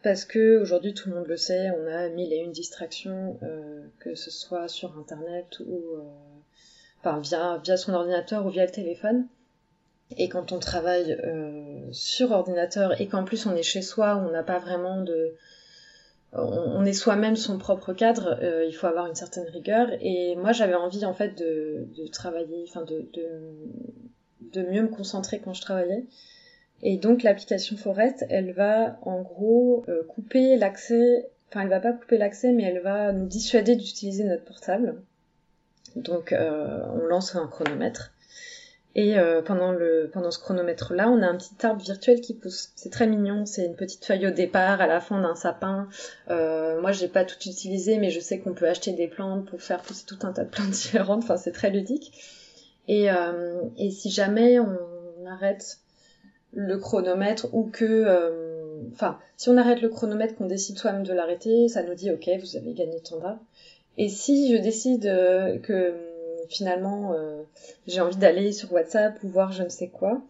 [0.03, 3.85] Parce que aujourd'hui, tout le monde le sait, on a mille et une distractions, euh,
[3.99, 5.81] que ce soit sur Internet ou
[6.99, 9.27] enfin via, via son ordinateur ou via le téléphone.
[10.17, 11.19] Et quand on travaille
[11.91, 15.35] sur ordinateur et qu'en plus on est chez soi, on n'a pas vraiment de,
[16.37, 19.89] on, est soi-même son propre cadre, euh, il faut avoir une certaine rigueur.
[20.01, 23.09] Et moi, j'avais envie en fait de, travailler, enfin de,
[24.53, 26.05] de, mieux me concentrer quand je travaillais.
[26.83, 31.93] Et donc l'application Forest, elle va en gros euh, couper l'accès, enfin elle va pas
[31.93, 35.01] couper l'accès, mais elle va nous dissuader d'utiliser notre portable.
[35.95, 38.11] Donc euh, on lance un chronomètre.
[38.97, 42.71] Et euh, pendant, le, pendant ce chronomètre-là, on a un petit arbre virtuel qui pousse.
[42.75, 45.87] C'est très mignon, c'est une petite feuille au départ, à la fin d'un sapin.
[46.31, 49.61] Euh, moi, j'ai pas tout utilisé, mais je sais qu'on peut acheter des plantes pour
[49.61, 51.23] faire pousser tout un tas de plantes différentes.
[51.23, 52.11] Enfin, c'est très ludique.
[52.87, 54.75] Et, euh, et si jamais on
[55.27, 55.77] arrête
[56.53, 57.85] le chronomètre ou que...
[57.85, 58.43] euh,
[58.93, 62.29] Enfin, si on arrête le chronomètre, qu'on décide soi-même de l'arrêter, ça nous dit, ok,
[62.39, 63.41] vous avez gagné tant d'arbres.
[63.97, 65.93] Et si je décide euh, que
[66.49, 67.43] finalement euh,
[67.87, 70.21] j'ai envie d'aller sur WhatsApp ou voir je ne sais quoi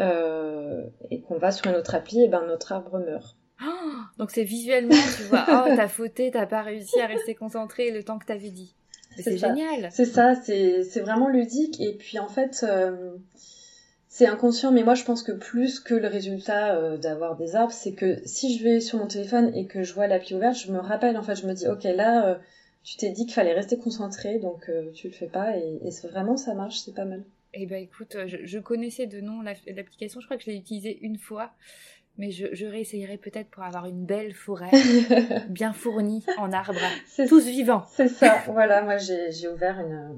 [0.00, 3.36] euh, et qu'on va sur une autre appli, et ben notre arbre meurt.
[3.62, 7.90] Oh, donc c'est visuellement, tu vois, oh t'as fauté, t'as pas réussi à rester concentré
[7.90, 8.74] le temps que t'avais dit.
[9.18, 9.88] C'est génial.
[9.92, 13.14] C'est ça, c'est c'est vraiment ludique et puis en fait euh,
[14.08, 17.72] c'est inconscient, mais moi je pense que plus que le résultat euh, d'avoir des arbres,
[17.72, 20.70] c'est que si je vais sur mon téléphone et que je vois l'appli ouverte, je
[20.70, 22.34] me rappelle en fait, je me dis ok là euh,
[22.86, 26.36] tu t'es dit qu'il fallait rester concentré, donc euh, tu le fais pas et, vraiment
[26.36, 27.24] ça marche, c'est pas mal.
[27.52, 30.56] Eh ben écoute, je, je connaissais de nom la- l'application, je crois que je l'ai
[30.56, 31.50] utilisée une fois,
[32.16, 34.70] mais je, je réessayerai peut-être pour avoir une belle forêt
[35.48, 36.78] bien fournie en arbres,
[37.28, 37.84] tous vivants.
[37.90, 40.12] C'est ça, voilà, moi j'ai ouvert une euh,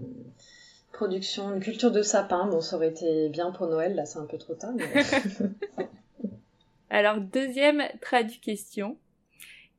[0.93, 2.49] production, une culture de sapin.
[2.49, 4.73] Bon, ça aurait été bien pour Noël, là c'est un peu trop tard.
[4.75, 4.85] Mais...
[6.91, 8.99] Alors deuxième traduit question.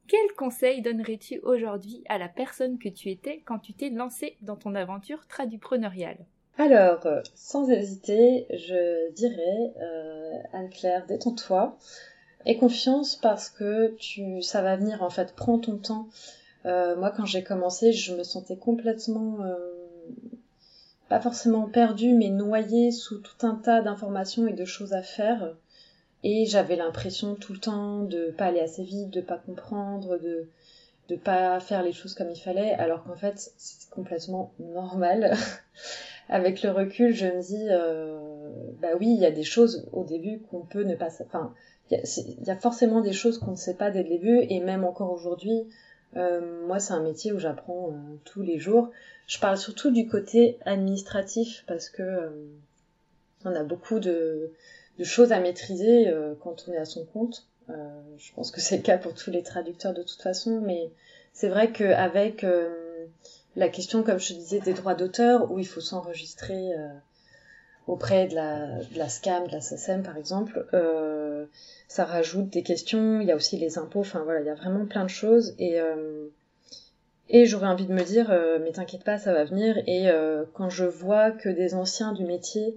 [0.09, 4.55] Quel conseil donnerais-tu aujourd'hui à la personne que tu étais quand tu t'es lancée dans
[4.55, 6.17] ton aventure tradupreneuriale
[6.57, 11.77] Alors, euh, sans hésiter, je dirais, euh, Anne-Claire, détends-toi.
[12.47, 16.07] Aie confiance parce que tu, ça va venir en fait, prends ton temps.
[16.65, 19.37] Euh, moi, quand j'ai commencé, je me sentais complètement,
[21.07, 25.53] pas forcément perdue, mais noyée sous tout un tas d'informations et de choses à faire.
[26.23, 30.47] Et j'avais l'impression tout le temps de pas aller assez vite, de pas comprendre, de
[31.09, 35.33] de pas faire les choses comme il fallait, alors qu'en fait c'est complètement normal.
[36.29, 38.19] Avec le recul, je me dis, euh,
[38.79, 41.53] bah oui, il y a des choses au début qu'on peut ne pas, enfin,
[41.89, 41.97] il
[42.45, 45.11] y, a- forcément des choses qu'on ne sait pas dès le début, et même encore
[45.11, 45.65] aujourd'hui,
[46.15, 48.91] euh, moi c'est un métier où j'apprends euh, tous les jours.
[49.25, 52.29] Je parle surtout du côté administratif parce que euh,
[53.45, 54.51] on a beaucoup de,
[54.99, 57.47] de choses à maîtriser euh, quand on est à son compte.
[57.69, 57.73] Euh,
[58.17, 60.91] je pense que c'est le cas pour tous les traducteurs de toute façon, mais
[61.33, 63.05] c'est vrai qu'avec euh,
[63.55, 66.71] la question, comme je te disais, des droits d'auteur, où il faut s'enregistrer
[67.87, 70.65] auprès de la, de SCAM, de la SACEM par exemple,
[71.87, 74.55] ça rajoute des questions, il y a aussi les impôts, enfin voilà, il y a
[74.55, 75.79] vraiment plein de choses, et,
[77.29, 80.07] et j'aurais envie de me dire, euh, mais t'inquiète pas, ça va venir, et
[80.53, 82.75] quand je vois que des anciens du métier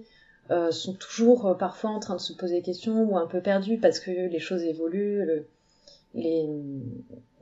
[0.51, 3.41] euh, sont toujours euh, parfois en train de se poser des questions ou un peu
[3.41, 5.47] perdus parce que les choses évoluent, le-
[6.15, 6.47] les,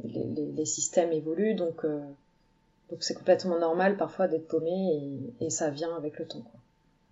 [0.04, 2.00] les, systèmes évoluent, donc euh,
[2.90, 6.42] donc c'est complètement normal parfois d'être paumé et, et ça vient avec le temps.
[6.42, 6.60] Quoi.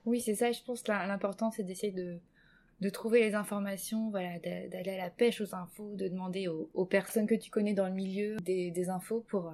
[0.05, 2.17] Oui, c'est ça, je pense que l'important c'est d'essayer de,
[2.79, 6.69] de trouver les informations, voilà, d'a- d'aller à la pêche aux infos, de demander aux,
[6.73, 9.51] aux personnes que tu connais dans le milieu des, des infos pour,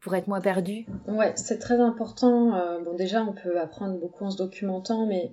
[0.00, 0.86] pour être moins perdu.
[1.06, 2.54] Ouais, c'est très important.
[2.56, 5.30] euh, bon déjà on peut apprendre beaucoup en se documentant, mais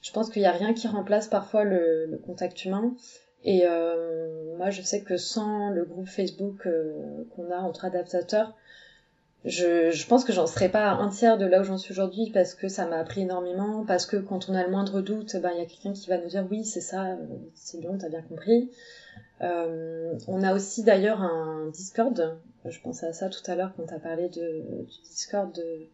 [0.00, 2.94] je pense qu'il n'y a rien qui remplace parfois le, le contact humain.
[3.44, 8.54] Et euh, moi je sais que sans le groupe Facebook euh, qu'on a entre adaptateurs,
[9.44, 12.30] je, je pense que j'en serais pas un tiers de là où j'en suis aujourd'hui
[12.34, 15.50] parce que ça m'a appris énormément, parce que quand on a le moindre doute, ben
[15.54, 17.16] il y a quelqu'un qui va nous dire oui c'est ça, euh,
[17.54, 18.70] c'est bon, t'as bien compris.
[19.42, 23.84] Euh, on a aussi d'ailleurs un Discord, je pensais à ça tout à l'heure quand
[23.84, 25.86] t'as parlé de, du Discord de,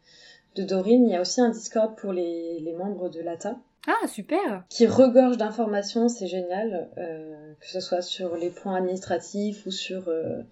[0.55, 4.07] de Dorine, il y a aussi un Discord pour les, les membres de l'ATA Ah,
[4.07, 9.71] super qui regorge d'informations, c'est génial, euh, que ce soit sur les points administratifs ou
[9.73, 10.43] sur euh,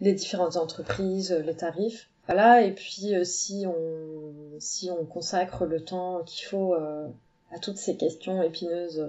[0.00, 2.08] les différentes entreprises, euh, les tarifs.
[2.26, 7.78] Voilà, et puis euh, si on si on consacre le temps qu'il faut à toutes
[7.78, 9.06] ces questions épineuses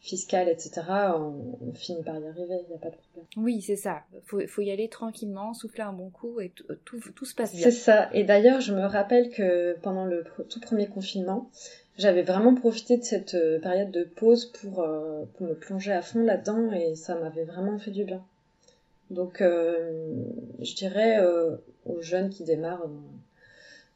[0.00, 0.82] fiscales, etc.,
[1.14, 3.26] on, on finit par y arriver, il n'y a pas de problème.
[3.36, 4.02] Oui, c'est ça.
[4.24, 6.64] Faut, faut y aller tranquillement, souffler un bon coup et tout,
[7.14, 7.64] tout, se passe bien.
[7.64, 8.08] C'est ça.
[8.14, 11.50] Et d'ailleurs, je me rappelle que pendant le tout premier confinement,
[12.00, 16.00] j'avais vraiment profité de cette euh, période de pause pour, euh, pour me plonger à
[16.00, 18.22] fond là-dedans et ça m'avait vraiment fait du bien.
[19.10, 20.14] Donc, euh,
[20.60, 21.18] je dirais
[21.84, 22.88] aux jeunes qui démarrent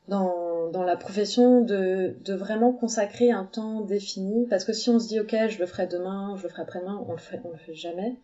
[0.08, 5.20] dans, la profession de, vraiment consacrer un temps défini parce que si on se dit
[5.20, 7.74] ok, je le ferai demain, je le ferai après-demain, on le fait, on le fait
[7.74, 8.16] jamais.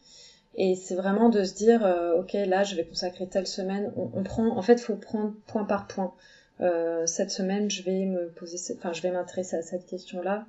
[0.57, 1.81] Et c'est vraiment de se dire,
[2.18, 3.93] ok, là, je vais consacrer telle semaine.
[3.97, 6.12] On, on prend, en fait, faut prendre point par point.
[6.61, 10.46] Euh, cette semaine, je vais me poser, enfin, je vais m'intéresser à cette question-là.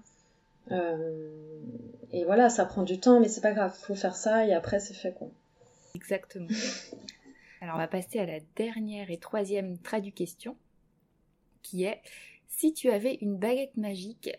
[2.11, 4.79] et voilà, ça prend du temps, mais c'est pas grave, faut faire ça et après
[4.79, 5.29] c'est fait quoi.
[5.95, 6.47] Exactement.
[7.61, 10.55] Alors on va passer à la dernière et troisième traduction,
[11.61, 12.01] qui est
[12.47, 14.29] si tu avais une baguette magique,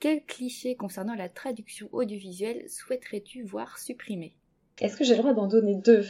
[0.00, 4.34] quel cliché concernant la traduction audiovisuelle souhaiterais-tu voir supprimé
[4.80, 6.06] Est-ce que j'ai le droit d'en donner deux?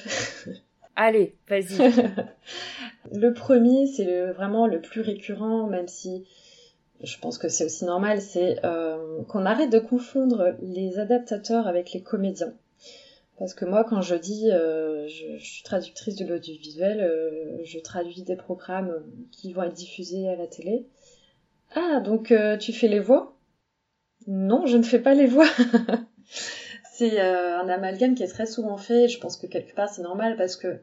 [1.00, 1.78] Allez, vas-y.
[3.12, 6.26] le premier, c'est vraiment le plus récurrent, même si
[7.04, 11.92] je pense que c'est aussi normal, c'est euh, qu'on arrête de confondre les adaptateurs avec
[11.92, 12.52] les comédiens.
[13.38, 18.24] Parce que moi, quand je dis euh, je, suis traductrice de l'audiovisuel, euh, je traduis
[18.24, 20.84] des programmes qui vont être diffusés à la télé.
[21.76, 23.38] Ah, donc tu fais les voix?
[24.26, 25.46] Non, je ne fais pas les voix.
[26.98, 29.08] c'est un amalgame qui est très souvent fait.
[29.08, 30.80] Je pense que quelque part c'est normal parce que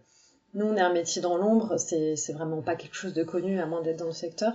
[0.55, 3.65] nous, on est un métier dans l'ombre, c'est vraiment pas quelque chose de connu à
[3.65, 4.53] moins d'être dans le secteur.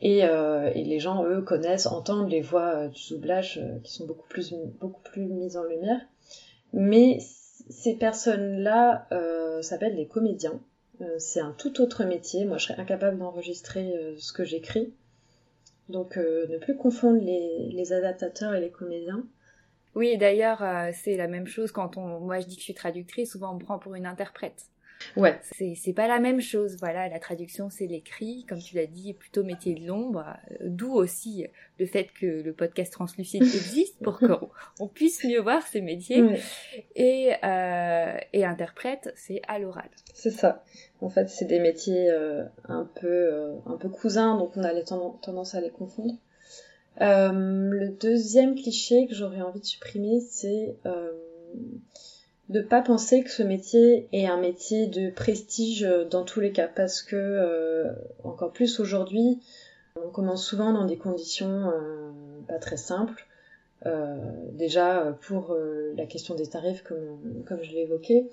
[0.00, 4.06] Et, euh, les gens, eux, connaissent, entendent les voix euh, du doublage euh, qui sont
[4.06, 6.00] beaucoup plus, beaucoup mises en lumière.
[6.72, 7.18] Mais
[7.68, 10.58] ces personnes-là euh, s'appellent les comédiens.
[11.02, 12.46] Euh, c'est un tout autre métier.
[12.46, 14.94] Moi, je serais incapable d'enregistrer ce que j'écris.
[15.90, 19.24] Donc, ne plus confondre les, les, adaptateurs et les comédiens.
[19.94, 20.64] Oui, d'ailleurs,
[20.94, 23.54] c'est la même chose quand on, moi je dis que je suis traductrice, souvent on
[23.54, 24.66] me prend pour une interprète.
[25.16, 25.38] Ouais.
[25.52, 26.76] C'est pas la même chose.
[26.80, 30.24] Voilà, la traduction, c'est l'écrit, comme tu l'as dit, plutôt métier de l'ombre.
[30.50, 31.46] Euh, d'où aussi
[31.78, 36.24] le fait que le podcast translucide existe pour qu'on puisse mieux voir ces métiers.
[36.94, 39.88] Et, euh, et interprète, c'est à l'oral.
[40.14, 40.64] C'est ça.
[41.00, 44.72] En fait, c'est des métiers euh, un peu euh, un peu cousins, donc on a
[44.72, 46.14] les tendance à les confondre.
[47.00, 50.76] Le deuxième cliché que j'aurais envie de supprimer, c'est
[52.52, 56.52] de pas penser que ce métier est un métier de prestige euh, dans tous les
[56.52, 56.68] cas.
[56.68, 59.40] Parce que euh, encore plus aujourd'hui
[60.02, 62.10] on commence souvent dans des conditions euh,
[62.48, 63.26] pas très simples.
[64.52, 65.56] Déjà pour
[65.96, 68.28] la question des tarifs comme, comme je l'ai évoqué.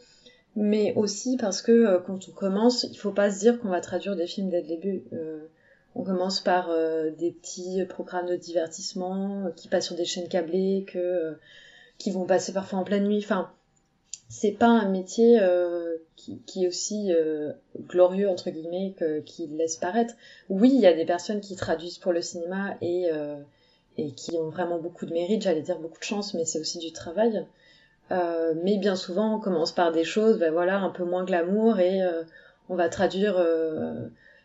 [0.56, 4.16] Mais aussi parce que quand on commence il faut pas se dire qu'on va traduire
[4.16, 5.06] des films dès le début
[5.96, 6.70] on commence par
[7.18, 11.36] des petits programmes de divertissement qui passent sur des chaînes câblées que
[11.98, 13.52] qui vont passer parfois en pleine nuit enfin
[14.30, 17.52] c'est pas un métier euh, qui, qui, est aussi euh,
[17.88, 20.14] glorieux entre guillemets que qui laisse paraître.
[20.50, 23.38] Oui, il y a des personnes qui traduisent pour le cinéma et euh,
[23.98, 26.78] et qui ont vraiment beaucoup de mérite, j'allais dire beaucoup de chance, mais c'est aussi
[26.78, 27.46] du travail.
[28.12, 31.80] Euh, mais bien souvent, on commence par des choses, ben voilà, un peu moins glamour
[31.80, 32.00] et
[32.70, 33.44] on va traduire.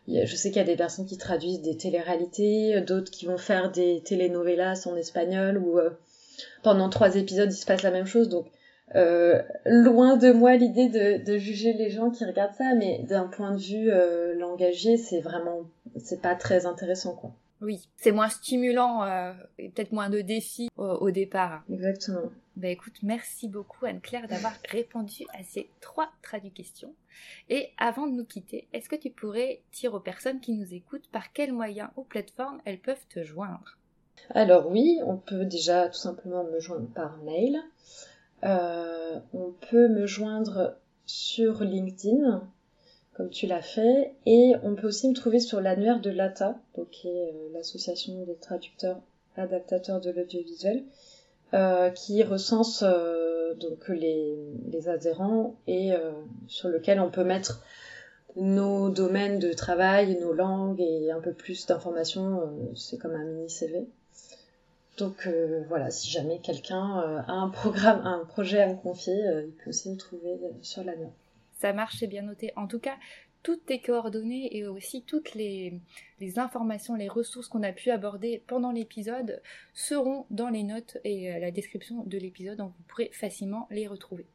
[0.07, 3.71] Je sais qu'il y a des personnes qui traduisent des téléréalités, d'autres qui vont faire
[3.71, 5.79] des telenovelas en espagnol où
[6.63, 8.29] pendant trois épisodes il se passe la même chose.
[8.29, 8.45] Donc
[8.93, 13.25] euh, loin de moi l'idée de, de, juger les gens qui regardent ça, mais d'un
[13.25, 15.63] point de vue euh, langagier, c'est vraiment,
[15.97, 17.31] c'est pas très intéressant, quoi.
[17.61, 21.63] Oui, c'est moins stimulant euh, et peut-être moins de défis au, départ.
[21.71, 22.29] Exactement.
[22.55, 26.95] Bah écoute, merci beaucoup Anne-Claire d'avoir répondu à ces trois traductions.
[27.49, 31.09] Et avant de nous quitter, est-ce que tu pourrais dire aux personnes qui nous écoutent
[31.11, 33.77] par quels moyens ou plateformes elles peuvent te joindre?
[34.29, 37.59] Alors oui, on peut déjà tout simplement me joindre par mail.
[38.43, 42.47] Euh, on peut me joindre sur LinkedIn,
[43.13, 47.03] comme tu l'as fait, et on peut aussi me trouver sur l'annuaire de l'ATA, donc
[47.03, 49.01] est euh, l'association des traducteurs
[49.35, 50.85] adaptateurs de l'audiovisuel,
[51.95, 55.93] qui recense donc les, adhérents et
[56.47, 57.61] sur lequel on peut mettre
[58.35, 62.41] nos domaines de travail, nos langues et un peu plus d'informations.
[62.75, 63.87] c'est comme un mini CV.
[64.97, 69.27] Donc euh, voilà, si jamais quelqu'un euh, a un programme, un projet à me confier,
[69.27, 71.11] euh, il peut aussi me trouver sur la note.
[71.59, 72.53] Ça marche, c'est bien noté.
[72.55, 72.95] En tout cas,
[73.45, 75.79] toutes tes coordonnées et aussi toutes les,
[76.37, 79.39] informations, les ressources qu'on a pu aborder pendant l'épisode
[79.75, 84.25] seront dans les notes et la description de l'épisode, donc vous pourrez facilement les retrouver.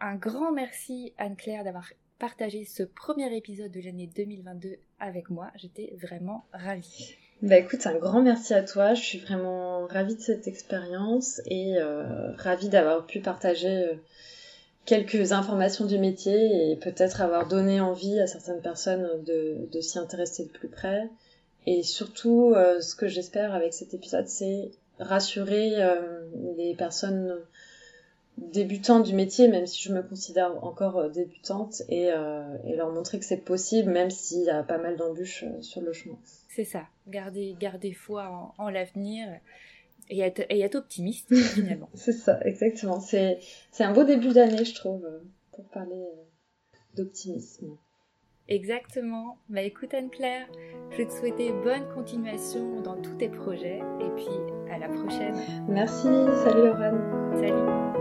[0.00, 5.50] Un grand merci Anne-Claire d'avoir partagé ce premier épisode de l'année 2022 avec moi.
[5.56, 7.16] J'étais vraiment ravie.
[7.42, 8.94] Bah écoute, un grand merci à toi.
[8.94, 13.94] Je suis vraiment ravie de cette expérience et euh, ravie d'avoir pu partager euh,
[14.88, 20.46] quelques informations du métier et peut-être avoir donné envie à certaines personnes de, s'y intéresser
[20.46, 21.10] de plus près.
[21.66, 25.74] Et surtout, euh, ce que j'espère avec cet épisode, c'est rassurer
[26.56, 27.36] les personnes
[28.38, 32.10] débutantes du métier, même si je me considère encore débutante, et,
[32.74, 36.18] leur montrer que c'est possible, même s'il y a pas mal d'embûches sur le chemin.
[36.48, 39.28] C'est ça, garder foi en, l'avenir
[40.10, 41.90] et être, et être optimiste finalement.
[41.94, 43.00] c'est ça, exactement.
[43.00, 43.38] C'est,
[43.70, 45.06] c'est un beau début d'année, je trouve,
[45.52, 47.76] pour parler euh, d'optimisme.
[48.48, 49.36] Exactement.
[49.50, 50.46] Bah écoute Anne-Claire,
[50.90, 55.36] je vais te souhaiter bonne continuation dans tous tes projets et puis à la prochaine.
[55.68, 56.08] Merci,
[56.44, 56.98] salut Lorraine.
[57.34, 57.97] Salut.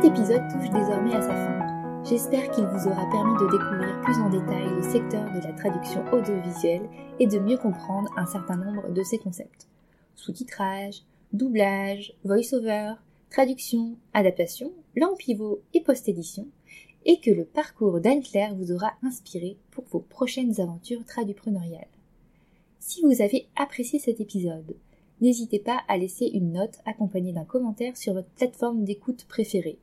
[0.00, 2.04] Cet épisode touche désormais à sa fin.
[2.04, 6.04] J'espère qu'il vous aura permis de découvrir plus en détail le secteur de la traduction
[6.12, 6.88] audiovisuelle
[7.18, 9.66] et de mieux comprendre un certain nombre de ses concepts.
[10.14, 12.92] Sous-titrage, doublage, voice-over,
[13.28, 16.46] traduction, adaptation, langue pivot et post-édition,
[17.04, 21.88] et que le parcours d'Anne-Claire vous aura inspiré pour vos prochaines aventures tradupreneuriales.
[22.78, 24.76] Si vous avez apprécié cet épisode,
[25.20, 29.80] n'hésitez pas à laisser une note accompagnée d'un commentaire sur votre plateforme d'écoute préférée.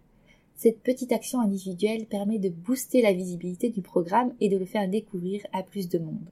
[0.56, 4.88] Cette petite action individuelle permet de booster la visibilité du programme et de le faire
[4.88, 6.30] découvrir à plus de monde.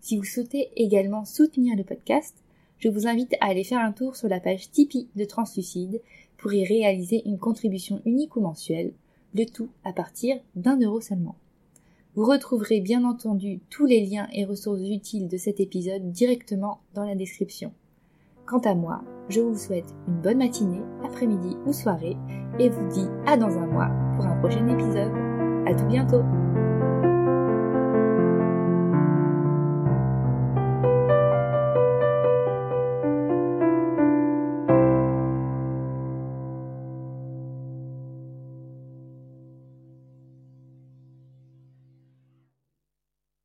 [0.00, 2.34] Si vous souhaitez également soutenir le podcast,
[2.78, 6.00] je vous invite à aller faire un tour sur la page Tipeee de Translucide
[6.38, 8.92] pour y réaliser une contribution unique ou mensuelle,
[9.32, 11.36] le tout à partir d'un euro seulement.
[12.16, 17.04] Vous retrouverez bien entendu tous les liens et ressources utiles de cet épisode directement dans
[17.04, 17.72] la description.
[18.52, 19.00] Quant à moi,
[19.30, 22.18] je vous souhaite une bonne matinée, après-midi ou soirée
[22.58, 25.10] et vous dis à dans un mois pour un prochain épisode.
[25.66, 26.22] À tout bientôt!